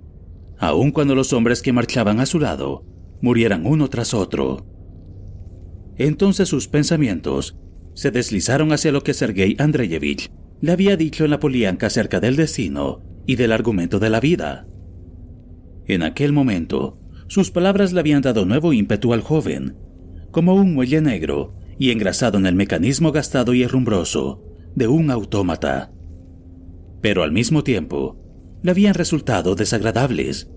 [0.59, 2.85] aun cuando los hombres que marchaban a su lado
[3.20, 4.66] murieran uno tras otro.
[5.97, 7.57] Entonces sus pensamientos
[7.95, 10.31] se deslizaron hacia lo que Sergei Andreyevich
[10.61, 14.67] le había dicho en la polianca acerca del destino y del argumento de la vida.
[15.87, 19.77] En aquel momento, sus palabras le habían dado nuevo ímpetu al joven,
[20.31, 24.43] como un muelle negro y engrasado en el mecanismo gastado y herrumbroso
[24.75, 25.93] de un autómata.
[27.01, 28.19] Pero al mismo tiempo,
[28.63, 30.51] le habían resultado desagradables,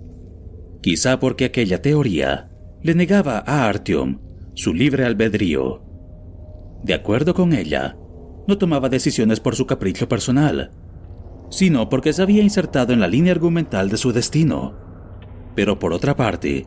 [0.81, 2.49] quizá porque aquella teoría
[2.81, 4.19] le negaba a Artyom
[4.53, 5.81] su libre albedrío.
[6.87, 7.97] De acuerdo con ella,
[8.47, 10.71] no tomaba decisiones por su capricho personal,
[11.49, 14.73] sino porque se había insertado en la línea argumental de su destino.
[15.53, 16.65] Pero por otra parte,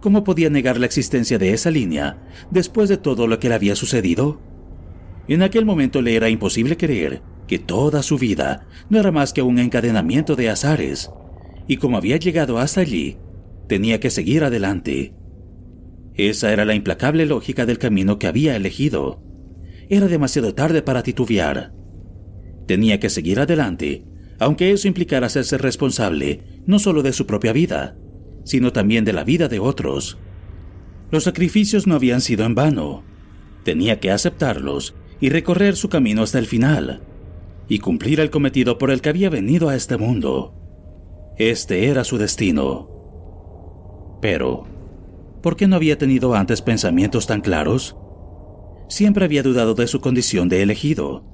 [0.00, 3.76] ¿cómo podía negar la existencia de esa línea después de todo lo que le había
[3.76, 4.40] sucedido?
[5.28, 9.42] En aquel momento le era imposible creer que toda su vida no era más que
[9.42, 11.12] un encadenamiento de azares,
[11.68, 13.16] y como había llegado hasta allí,
[13.68, 15.14] tenía que seguir adelante.
[16.14, 19.20] Esa era la implacable lógica del camino que había elegido.
[19.92, 21.74] Era demasiado tarde para titubear.
[22.66, 24.06] Tenía que seguir adelante,
[24.38, 27.94] aunque eso implicara hacerse responsable no solo de su propia vida,
[28.42, 30.16] sino también de la vida de otros.
[31.10, 33.04] Los sacrificios no habían sido en vano.
[33.64, 37.02] Tenía que aceptarlos y recorrer su camino hasta el final,
[37.68, 40.54] y cumplir el cometido por el que había venido a este mundo.
[41.36, 42.88] Este era su destino.
[44.22, 44.64] Pero,
[45.42, 47.94] ¿por qué no había tenido antes pensamientos tan claros?
[48.92, 51.24] Siempre había dudado de su condición de elegido.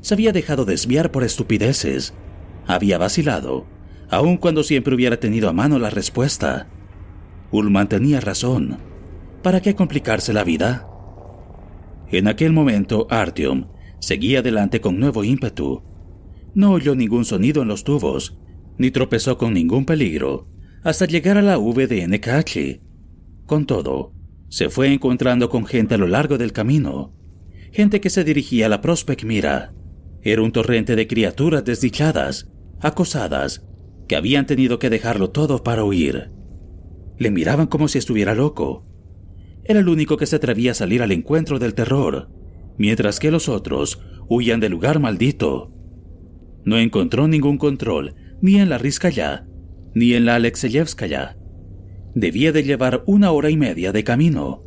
[0.00, 2.14] Se había dejado desviar por estupideces.
[2.66, 3.64] Había vacilado,
[4.10, 6.66] aun cuando siempre hubiera tenido a mano la respuesta.
[7.52, 8.78] Ullman tenía razón.
[9.40, 10.88] ¿Para qué complicarse la vida?
[12.10, 13.68] En aquel momento, Artyom
[14.00, 15.84] seguía adelante con nuevo ímpetu.
[16.54, 18.36] No oyó ningún sonido en los tubos,
[18.78, 20.48] ni tropezó con ningún peligro,
[20.82, 22.80] hasta llegar a la V.
[23.46, 24.15] Con todo,
[24.48, 27.14] se fue encontrando con gente a lo largo del camino,
[27.72, 29.74] gente que se dirigía a la Prospect Mira.
[30.22, 33.66] Era un torrente de criaturas desdichadas, acosadas,
[34.08, 36.30] que habían tenido que dejarlo todo para huir.
[37.18, 38.84] Le miraban como si estuviera loco.
[39.64, 42.30] Era el único que se atrevía a salir al encuentro del terror,
[42.78, 45.72] mientras que los otros huían del lugar maldito.
[46.64, 49.46] No encontró ningún control ni en la Rizkaya,
[49.94, 51.35] ni en la Alexeyevskaya,
[52.16, 54.62] Debía de llevar una hora y media de camino,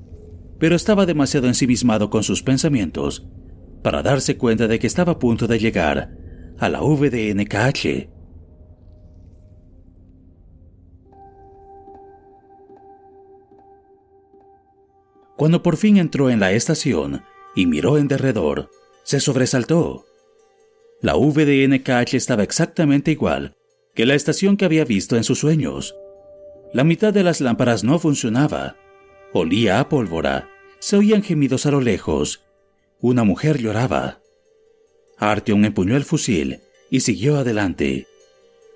[0.60, 3.26] pero estaba demasiado ensimismado con sus pensamientos
[3.82, 6.16] para darse cuenta de que estaba a punto de llegar
[6.60, 8.08] a la VDNKH.
[15.36, 17.24] Cuando por fin entró en la estación
[17.56, 18.70] y miró en derredor,
[19.04, 20.06] se sobresaltó.
[21.02, 23.56] La VDNKH estaba exactamente igual
[23.96, 25.96] que la estación que había visto en sus sueños.
[26.72, 28.76] La mitad de las lámparas no funcionaba.
[29.34, 30.50] Olía a pólvora.
[30.80, 32.44] Se oían gemidos a lo lejos.
[33.02, 34.20] Una mujer lloraba.
[35.18, 36.60] Artyom empuñó el fusil
[36.92, 38.08] y siguió adelante.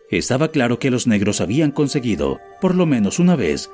[0.10, 3.70] Estaba claro que los negros habían conseguido, por lo menos una vez,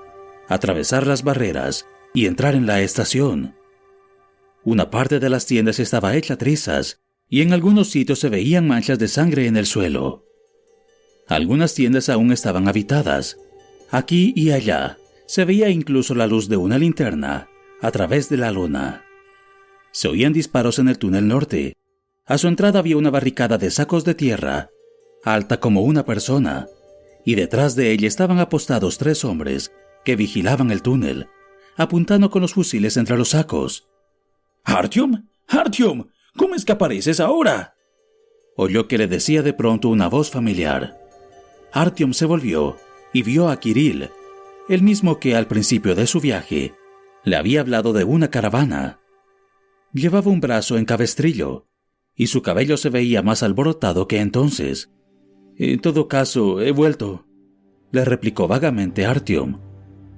[0.48, 3.56] atravesar las barreras y entrar en la estación.
[4.64, 9.00] Una parte de las tiendas estaba hecha trizas y en algunos sitios se veían manchas
[9.00, 10.26] de sangre en el suelo.
[11.28, 13.38] Algunas tiendas aún estaban habitadas,
[13.92, 17.50] Aquí y allá se veía incluso la luz de una linterna
[17.82, 19.04] a través de la luna.
[19.92, 21.76] Se oían disparos en el túnel norte.
[22.26, 24.70] A su entrada había una barricada de sacos de tierra,
[25.24, 26.68] alta como una persona,
[27.26, 29.72] y detrás de ella estaban apostados tres hombres
[30.06, 31.28] que vigilaban el túnel,
[31.76, 33.88] apuntando con los fusiles entre los sacos.
[34.64, 37.76] Artyom, Artyom, ¿cómo es que apareces ahora?
[38.56, 41.00] Oyó que le decía de pronto una voz familiar.
[41.72, 42.78] Artyom se volvió
[43.14, 44.10] y vio a Kirill,
[44.68, 46.74] el mismo que al principio de su viaje
[47.24, 49.00] le había hablado de una caravana.
[49.94, 51.66] Llevaba un brazo en cabestrillo
[52.16, 54.92] y su cabello se veía más alborotado que entonces.
[55.58, 57.26] En todo caso, he vuelto,
[57.92, 59.60] le replicó vagamente Artyom.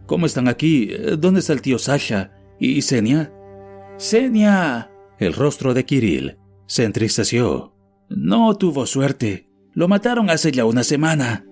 [0.05, 0.91] ¿Cómo están aquí?
[1.17, 2.33] ¿Dónde está el tío Sasha?
[2.59, 3.33] ¿Y Senia?
[3.97, 4.91] Senia.
[5.19, 7.75] El rostro de Kirill se entristeció.
[8.09, 9.49] No tuvo suerte.
[9.73, 11.45] Lo mataron hace ya una semana.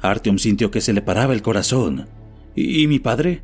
[0.00, 2.08] Artyom sintió que se le paraba el corazón.
[2.54, 3.42] ¿Y, mi padre?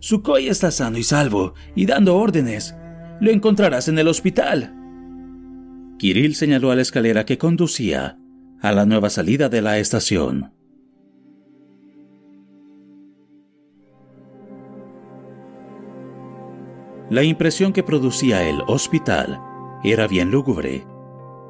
[0.00, 2.74] Sukhoi está sano y salvo y dando órdenes.
[3.20, 4.74] Lo encontrarás en el hospital.
[5.98, 8.18] Kirill señaló a la escalera que conducía
[8.60, 10.52] a la nueva salida de la estación.
[17.10, 19.40] La impresión que producía el hospital
[19.84, 20.86] era bien lúgubre.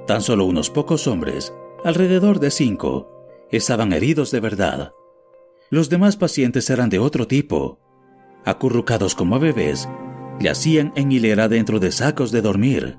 [0.07, 1.55] Tan solo unos pocos hombres,
[1.85, 3.14] alrededor de cinco,
[3.57, 4.93] estaban heridos de verdad.
[5.71, 7.79] Los demás pacientes eran de otro tipo.
[8.45, 9.89] Acurrucados como bebés,
[10.41, 12.99] yacían en hilera dentro de sacos de dormir.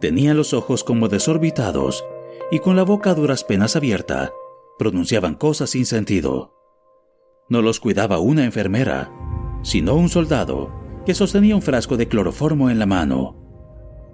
[0.00, 2.04] Tenían los ojos como desorbitados
[2.50, 4.32] y con la boca a duras penas abierta,
[4.78, 6.54] pronunciaban cosas sin sentido.
[7.48, 9.12] No los cuidaba una enfermera,
[9.62, 10.72] sino un soldado
[11.04, 13.36] que sostenía un frasco de cloroformo en la mano.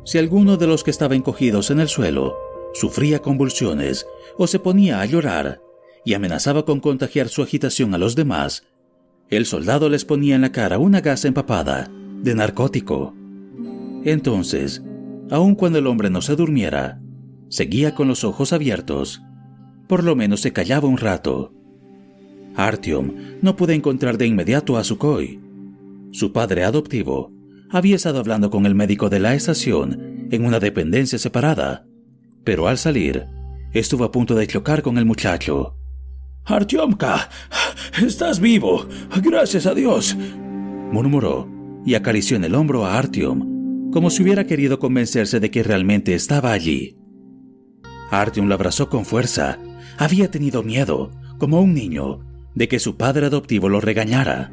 [0.04, 2.36] Si alguno de los que estaban encogidos en el suelo
[2.76, 4.06] sufría convulsiones
[4.36, 5.60] o se ponía a llorar
[6.04, 8.64] y amenazaba con contagiar su agitación a los demás,
[9.28, 11.90] el soldado les ponía en la cara una gasa empapada
[12.22, 13.14] de narcótico.
[14.04, 14.82] Entonces,
[15.30, 17.00] aun cuando el hombre no se durmiera,
[17.48, 19.22] seguía con los ojos abiertos.
[19.88, 21.52] Por lo menos se callaba un rato.
[22.54, 23.12] Artyom
[23.42, 25.40] no pudo encontrar de inmediato a Sukhoi.
[26.12, 27.32] Su padre adoptivo
[27.70, 31.85] había estado hablando con el médico de la estación en una dependencia separada
[32.46, 33.26] pero al salir,
[33.72, 35.74] estuvo a punto de chocar con el muchacho.
[36.44, 37.28] Artyomka,
[38.06, 38.86] estás vivo,
[39.20, 40.16] gracias a Dios,
[40.92, 41.48] murmuró
[41.84, 46.14] y acarició en el hombro a Artyom, como si hubiera querido convencerse de que realmente
[46.14, 46.96] estaba allí.
[48.12, 49.58] Artyom lo abrazó con fuerza.
[49.98, 52.20] Había tenido miedo, como un niño,
[52.54, 54.52] de que su padre adoptivo lo regañara.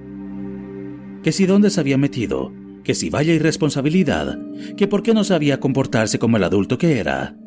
[1.22, 2.52] Que si dónde se había metido,
[2.84, 4.40] que si vaya irresponsabilidad,
[4.78, 7.38] que por qué no sabía comportarse como el adulto que era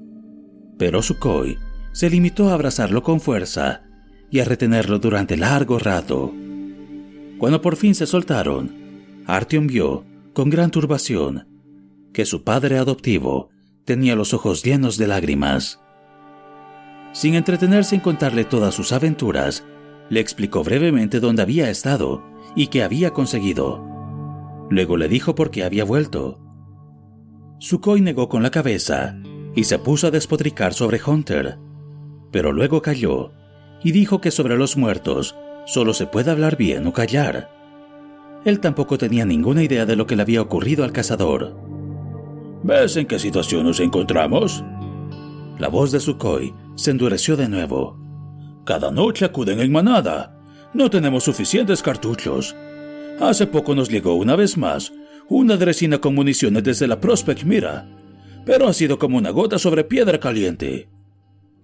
[0.79, 1.59] pero Sukhoi
[1.93, 3.83] se limitó a abrazarlo con fuerza
[4.31, 6.35] y a retenerlo durante largo rato.
[7.39, 11.49] Cuando por fin se soltaron, Artyom vio, con gran turbación,
[12.13, 13.51] que su padre adoptivo
[13.85, 15.81] tenía los ojos llenos de lágrimas.
[17.13, 19.65] Sin entretenerse en contarle todas sus aventuras,
[20.11, 22.23] le explicó brevemente dónde había estado
[22.55, 23.83] y qué había conseguido.
[24.69, 26.41] Luego le dijo por qué había vuelto.
[27.59, 29.17] Sukhoi negó con la cabeza
[29.57, 31.59] y se puso a despotricar sobre Hunter,
[32.31, 33.33] pero luego calló
[33.83, 35.35] y dijo que sobre los muertos
[35.65, 37.51] solo se puede hablar bien o callar.
[38.45, 41.57] Él tampoco tenía ninguna idea de lo que le había ocurrido al cazador.
[42.63, 44.63] ¿Ves en qué situación nos encontramos?
[45.59, 47.99] La voz de Sukhoi se endureció de nuevo.
[48.67, 50.39] Cada noche acuden en manada.
[50.75, 52.55] No tenemos suficientes cartuchos.
[53.21, 54.93] Hace poco nos llegó una vez más
[55.29, 57.89] una dresina con municiones desde la Prospect Mira
[58.47, 60.89] pero ha sido como una gota sobre piedra caliente.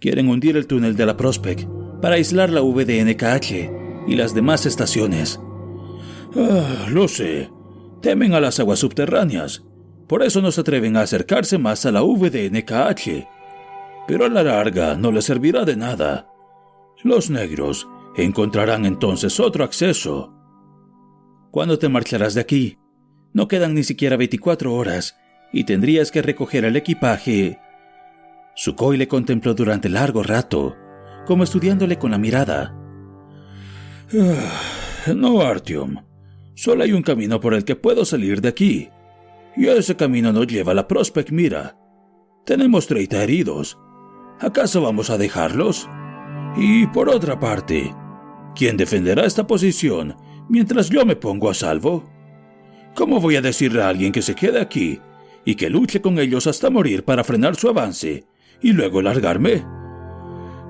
[0.01, 1.64] Quieren hundir el túnel de la Prospect
[2.03, 5.41] para aislar la VDNKH y las demás estaciones.
[6.35, 7.49] Ah, lo sé.
[8.03, 9.62] Temen a las aguas subterráneas.
[10.09, 13.28] Por eso no se atreven a acercarse más a la VDNKH.
[14.09, 16.28] Pero a la larga no les servirá de nada.
[17.05, 20.35] Los negros encontrarán entonces otro acceso.
[21.53, 22.78] ¿Cuándo te marcharás de aquí?
[23.33, 25.16] No quedan ni siquiera 24 horas
[25.53, 27.59] y tendrías que recoger el equipaje.
[28.55, 30.77] Sukhoi le contempló durante largo rato,
[31.27, 32.75] como estudiándole con la mirada.
[35.17, 35.97] No, Artyom.
[36.55, 38.89] Solo hay un camino por el que puedo salir de aquí.
[39.57, 41.77] Y ese camino no lleva a la Prospect Mira.
[42.47, 43.77] Tenemos 30 heridos.
[44.39, 45.89] ¿Acaso vamos a dejarlos?
[46.57, 47.93] Y por otra parte,
[48.55, 50.15] ¿quién defenderá esta posición
[50.49, 52.09] mientras yo me pongo a salvo?
[52.95, 55.01] ¿Cómo voy a decirle a alguien que se quede aquí
[55.45, 58.24] y que luche con ellos hasta morir para frenar su avance
[58.61, 59.64] y luego largarme?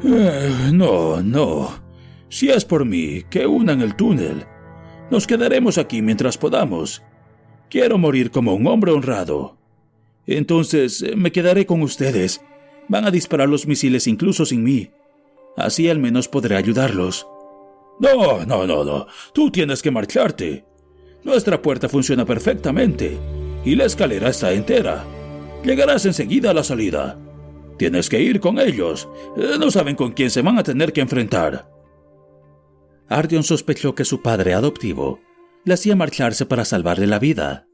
[0.05, 1.83] Eh, no, no.
[2.29, 4.47] Si es por mí, que unan el túnel.
[5.11, 7.03] Nos quedaremos aquí mientras podamos.
[7.69, 9.59] Quiero morir como un hombre honrado.
[10.27, 12.41] Entonces eh, me quedaré con ustedes.
[12.89, 14.91] Van a disparar los misiles incluso sin mí.
[15.57, 17.27] Así al menos podré ayudarlos.
[18.01, 19.07] No, no, no, no.
[19.35, 20.65] Tú tienes que marcharte.
[21.23, 23.21] Nuestra puerta funciona perfectamente
[23.65, 25.05] y la escalera está entera.
[25.65, 27.19] Llegarás enseguida a la salida.
[27.79, 29.09] Tienes que ir con ellos.
[29.37, 31.71] Eh, no saben con quién se van a tener que enfrentar.
[33.09, 35.21] Ardion sospechó que su padre adoptivo
[35.65, 37.67] le hacía marcharse para salvarle la vida.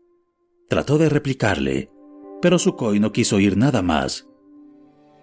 [0.68, 1.90] Trató de replicarle,
[2.42, 4.28] pero Sukhoi no quiso oír nada más.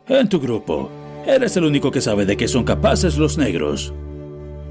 [0.07, 0.89] En tu grupo,
[1.25, 3.93] eres el único que sabe de qué son capaces los negros.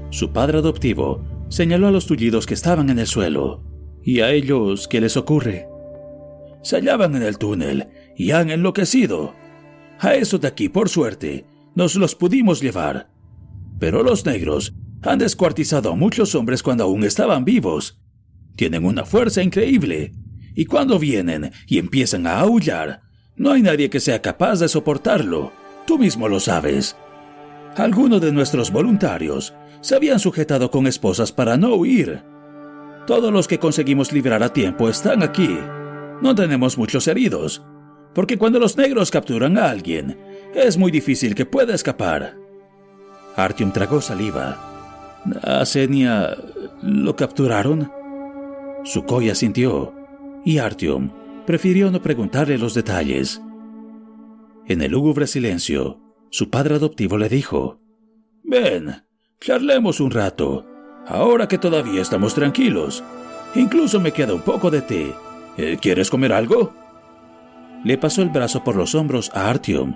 [0.09, 3.63] Su padre adoptivo señaló a los tullidos que estaban en el suelo.
[4.01, 5.67] ¿Y a ellos qué les ocurre?
[6.65, 9.35] Se hallaban en el túnel y han enloquecido.
[9.99, 11.45] A eso de aquí, por suerte,
[11.75, 13.11] nos los pudimos llevar.
[13.79, 18.01] Pero los negros han descuartizado a muchos hombres cuando aún estaban vivos.
[18.55, 20.13] Tienen una fuerza increíble.
[20.55, 23.03] Y cuando vienen y empiezan a aullar,
[23.35, 25.51] no hay nadie que sea capaz de soportarlo.
[25.85, 26.97] Tú mismo lo sabes.
[27.75, 32.23] Algunos de nuestros voluntarios se habían sujetado con esposas para no huir.
[33.05, 35.59] Todos los que conseguimos librar a tiempo están aquí.
[36.21, 37.63] No tenemos muchos heridos,
[38.13, 40.17] porque cuando los negros capturan a alguien,
[40.53, 42.35] es muy difícil que pueda escapar.
[43.35, 44.57] Artyom tragó saliva.
[45.43, 46.37] ¿A Senia
[46.81, 47.91] lo capturaron?
[48.83, 49.93] Sukhoi asintió,
[50.45, 51.09] y Artyom
[51.45, 53.41] prefirió no preguntarle los detalles.
[54.67, 55.99] En el lúgubre silencio,
[56.29, 57.79] su padre adoptivo le dijo,
[58.43, 59.03] Ven,
[59.41, 60.65] Charlemos un rato,
[61.07, 63.03] ahora que todavía estamos tranquilos.
[63.53, 65.13] Incluso me queda un poco de té.
[65.57, 66.73] Eh, ¿Quieres comer algo?
[67.83, 69.95] Le pasó el brazo por los hombros a Artyom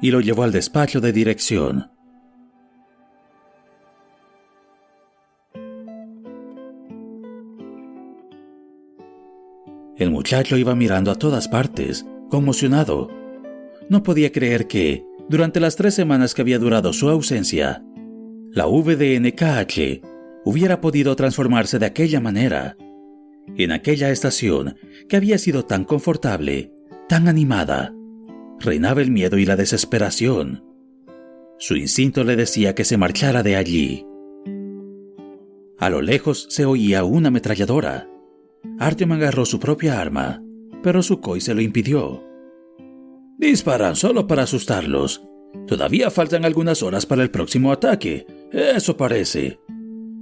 [0.00, 1.90] y lo llevó al despacho de dirección.
[9.96, 13.08] El muchacho iba mirando a todas partes, conmocionado.
[13.88, 17.82] No podía creer que, durante las tres semanas que había durado su ausencia,
[18.50, 20.02] la VDNKH
[20.44, 22.76] hubiera podido transformarse de aquella manera.
[23.56, 24.76] En aquella estación
[25.08, 26.72] que había sido tan confortable,
[27.08, 27.94] tan animada,
[28.58, 30.64] reinaba el miedo y la desesperación.
[31.58, 34.06] Su instinto le decía que se marchara de allí.
[35.78, 38.08] A lo lejos se oía una ametralladora.
[38.78, 40.42] Artyom agarró su propia arma,
[40.82, 42.24] pero Sukhoi se lo impidió.
[43.38, 45.24] Disparan solo para asustarlos.
[45.66, 49.58] Todavía faltan algunas horas para el próximo ataque, eso parece.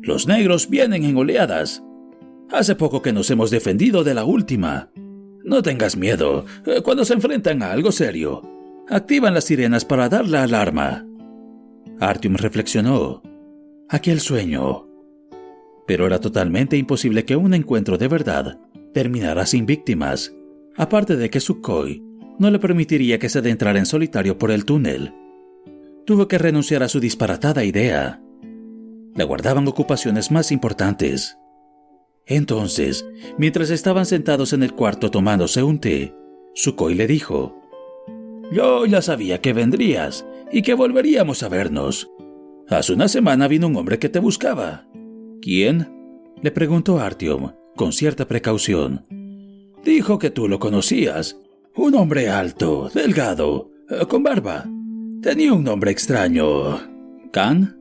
[0.03, 1.83] Los negros vienen en oleadas.
[2.53, 4.91] Hace poco que nos hemos defendido de la última.
[5.45, 6.45] No tengas miedo.
[6.67, 8.43] Eh, cuando se enfrentan a algo serio,
[8.89, 11.07] activan las sirenas para dar la alarma.
[11.99, 13.23] Artyom reflexionó.
[13.89, 14.87] Aquel sueño.
[15.87, 18.61] Pero era totalmente imposible que un encuentro de verdad
[18.93, 20.35] terminara sin víctimas,
[20.77, 22.03] aparte de que Sukhoi
[22.39, 25.13] no le permitiría que se adentrara en solitario por el túnel
[26.05, 28.21] tuvo que renunciar a su disparatada idea.
[29.15, 31.39] Le guardaban ocupaciones más importantes.
[32.27, 33.07] Entonces,
[33.39, 36.15] mientras estaban sentados en el cuarto tomándose un té,
[36.55, 37.57] Sukhoi le dijo,
[38.53, 42.11] Yo ya sabía que vendrías y que volveríamos a vernos.
[42.69, 44.87] Hace una semana vino un hombre que te buscaba.
[45.41, 45.89] ¿Quién?
[46.41, 49.07] le preguntó Artyom, con cierta precaución.
[49.85, 51.39] Dijo que tú lo conocías.
[51.75, 54.65] Un hombre alto, delgado, eh, con barba.
[55.23, 56.81] Tenía un nombre extraño.
[57.33, 57.79] ¿Khan?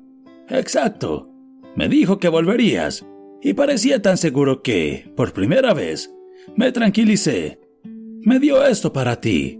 [0.49, 1.29] Exacto.
[1.75, 3.05] Me dijo que volverías,
[3.41, 6.13] y parecía tan seguro que, por primera vez,
[6.55, 7.59] me tranquilicé.
[8.21, 9.59] Me dio esto para ti.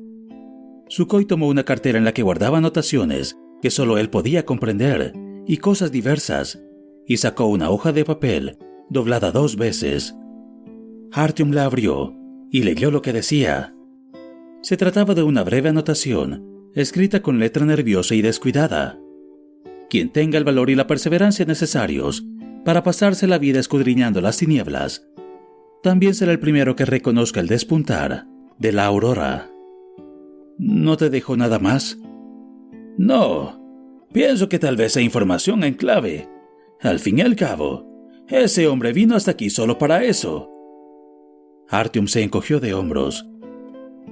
[0.87, 5.13] Sukhoi tomó una cartera en la que guardaba anotaciones que solo él podía comprender
[5.47, 6.61] y cosas diversas,
[7.07, 8.57] y sacó una hoja de papel
[8.89, 10.15] doblada dos veces.
[11.11, 12.15] Artyom la abrió
[12.51, 13.73] y leyó lo que decía.
[14.61, 18.99] Se trataba de una breve anotación, escrita con letra nerviosa y descuidada.
[19.89, 22.25] Quien tenga el valor y la perseverancia necesarios
[22.63, 25.07] para pasarse la vida escudriñando las tinieblas,
[25.83, 28.25] también será el primero que reconozca el despuntar
[28.59, 29.49] de la aurora.
[30.57, 31.97] ¿No te dejo nada más?
[32.97, 33.59] No.
[34.13, 36.29] Pienso que tal vez sea información en clave.
[36.81, 37.87] Al fin y al cabo,
[38.27, 40.49] ese hombre vino hasta aquí solo para eso.
[41.69, 43.25] Artyom se encogió de hombros.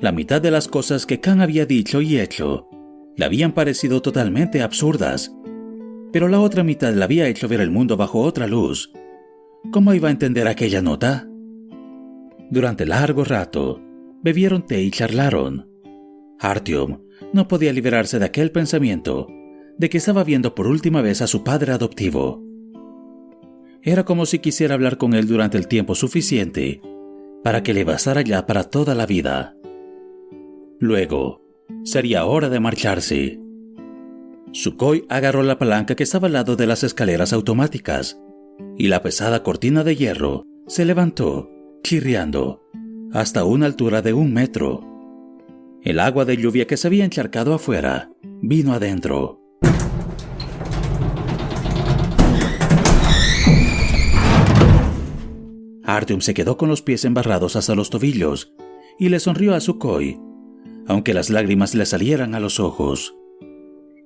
[0.02, 2.68] La mitad de las cosas que Khan había dicho y hecho
[3.16, 5.36] le habían parecido totalmente absurdas,
[6.12, 8.92] pero la otra mitad le había hecho ver el mundo bajo otra luz.
[9.72, 11.28] ¿Cómo iba a entender aquella nota?
[12.50, 13.82] Durante largo rato,
[14.24, 15.70] bebieron té y charlaron.
[16.40, 17.02] Artyom
[17.34, 19.28] no podía liberarse de aquel pensamiento
[19.78, 22.44] de que estaba viendo por última vez a su padre adoptivo.
[23.82, 26.82] Era como si quisiera hablar con él durante el tiempo suficiente
[27.44, 29.56] para que le bastara ya para toda la vida.
[30.80, 31.42] Luego,
[31.84, 33.40] sería hora de marcharse.
[34.52, 38.20] Sukhoi agarró la palanca que estaba al lado de las escaleras automáticas
[38.78, 41.50] y la pesada cortina de hierro se levantó,
[41.84, 42.64] chirriando,
[43.14, 44.86] hasta una altura de un metro.
[45.84, 49.40] El agua de lluvia que se había encharcado afuera vino adentro.
[55.84, 58.54] Artyom se quedó con los pies embarrados hasta los tobillos
[59.00, 60.20] y le sonrió a Sukhoi,
[60.88, 63.19] aunque las lágrimas le salieran a los ojos.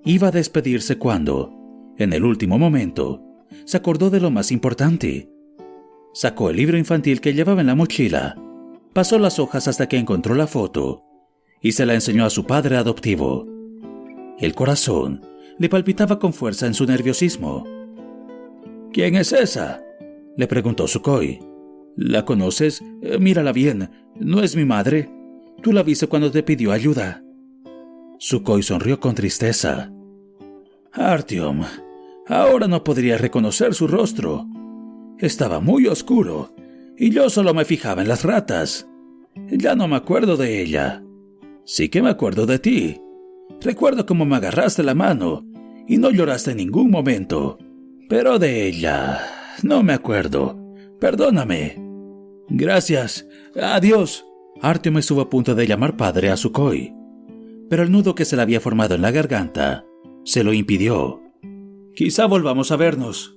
[0.05, 1.53] Iba a despedirse cuando,
[1.97, 3.21] en el último momento,
[3.65, 5.29] se acordó de lo más importante.
[6.13, 8.35] Sacó el libro infantil que llevaba en la mochila,
[8.93, 11.03] pasó las hojas hasta que encontró la foto
[11.61, 13.47] y se la enseñó a su padre adoptivo.
[14.37, 15.21] El corazón
[15.57, 17.65] le palpitaba con fuerza en su nerviosismo.
[18.91, 19.81] ¿Quién es esa?
[20.35, 21.39] le preguntó Sukhoi.
[21.95, 22.83] ¿La conoces?
[23.01, 23.89] Eh, mírala bien.
[24.19, 25.09] ¿No es mi madre?
[25.61, 27.22] Tú la viste cuando te pidió ayuda.
[28.17, 29.91] Sukhoi sonrió con tristeza.
[30.91, 31.61] Artyom,
[32.27, 34.47] ahora no podría reconocer su rostro.
[35.17, 36.53] Estaba muy oscuro
[36.97, 38.87] y yo solo me fijaba en las ratas.
[39.49, 41.03] Ya no me acuerdo de ella.
[41.65, 43.01] Sí que me acuerdo de ti.
[43.61, 45.45] Recuerdo cómo me agarraste la mano
[45.87, 47.57] y no lloraste en ningún momento.
[48.09, 49.19] Pero de ella
[49.63, 50.59] no me acuerdo.
[50.99, 51.81] Perdóname.
[52.49, 53.27] Gracias.
[53.59, 54.25] Adiós.
[54.61, 56.93] Artyom estuvo a punto de llamar padre a Sukhoi,
[57.73, 59.83] pero el nudo que se le había formado en la garganta
[60.25, 61.23] se lo impidió.
[61.95, 63.35] Quizá volvamos a vernos.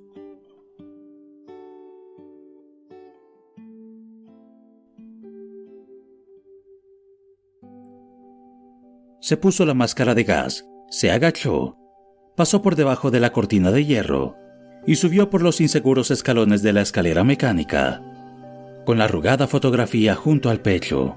[9.23, 11.79] Se puso la máscara de gas, se agachó,
[12.37, 14.37] pasó por debajo de la cortina de hierro
[14.87, 18.03] y subió por los inseguros escalones de la escalera mecánica,
[18.85, 21.17] con la arrugada fotografía junto al pecho.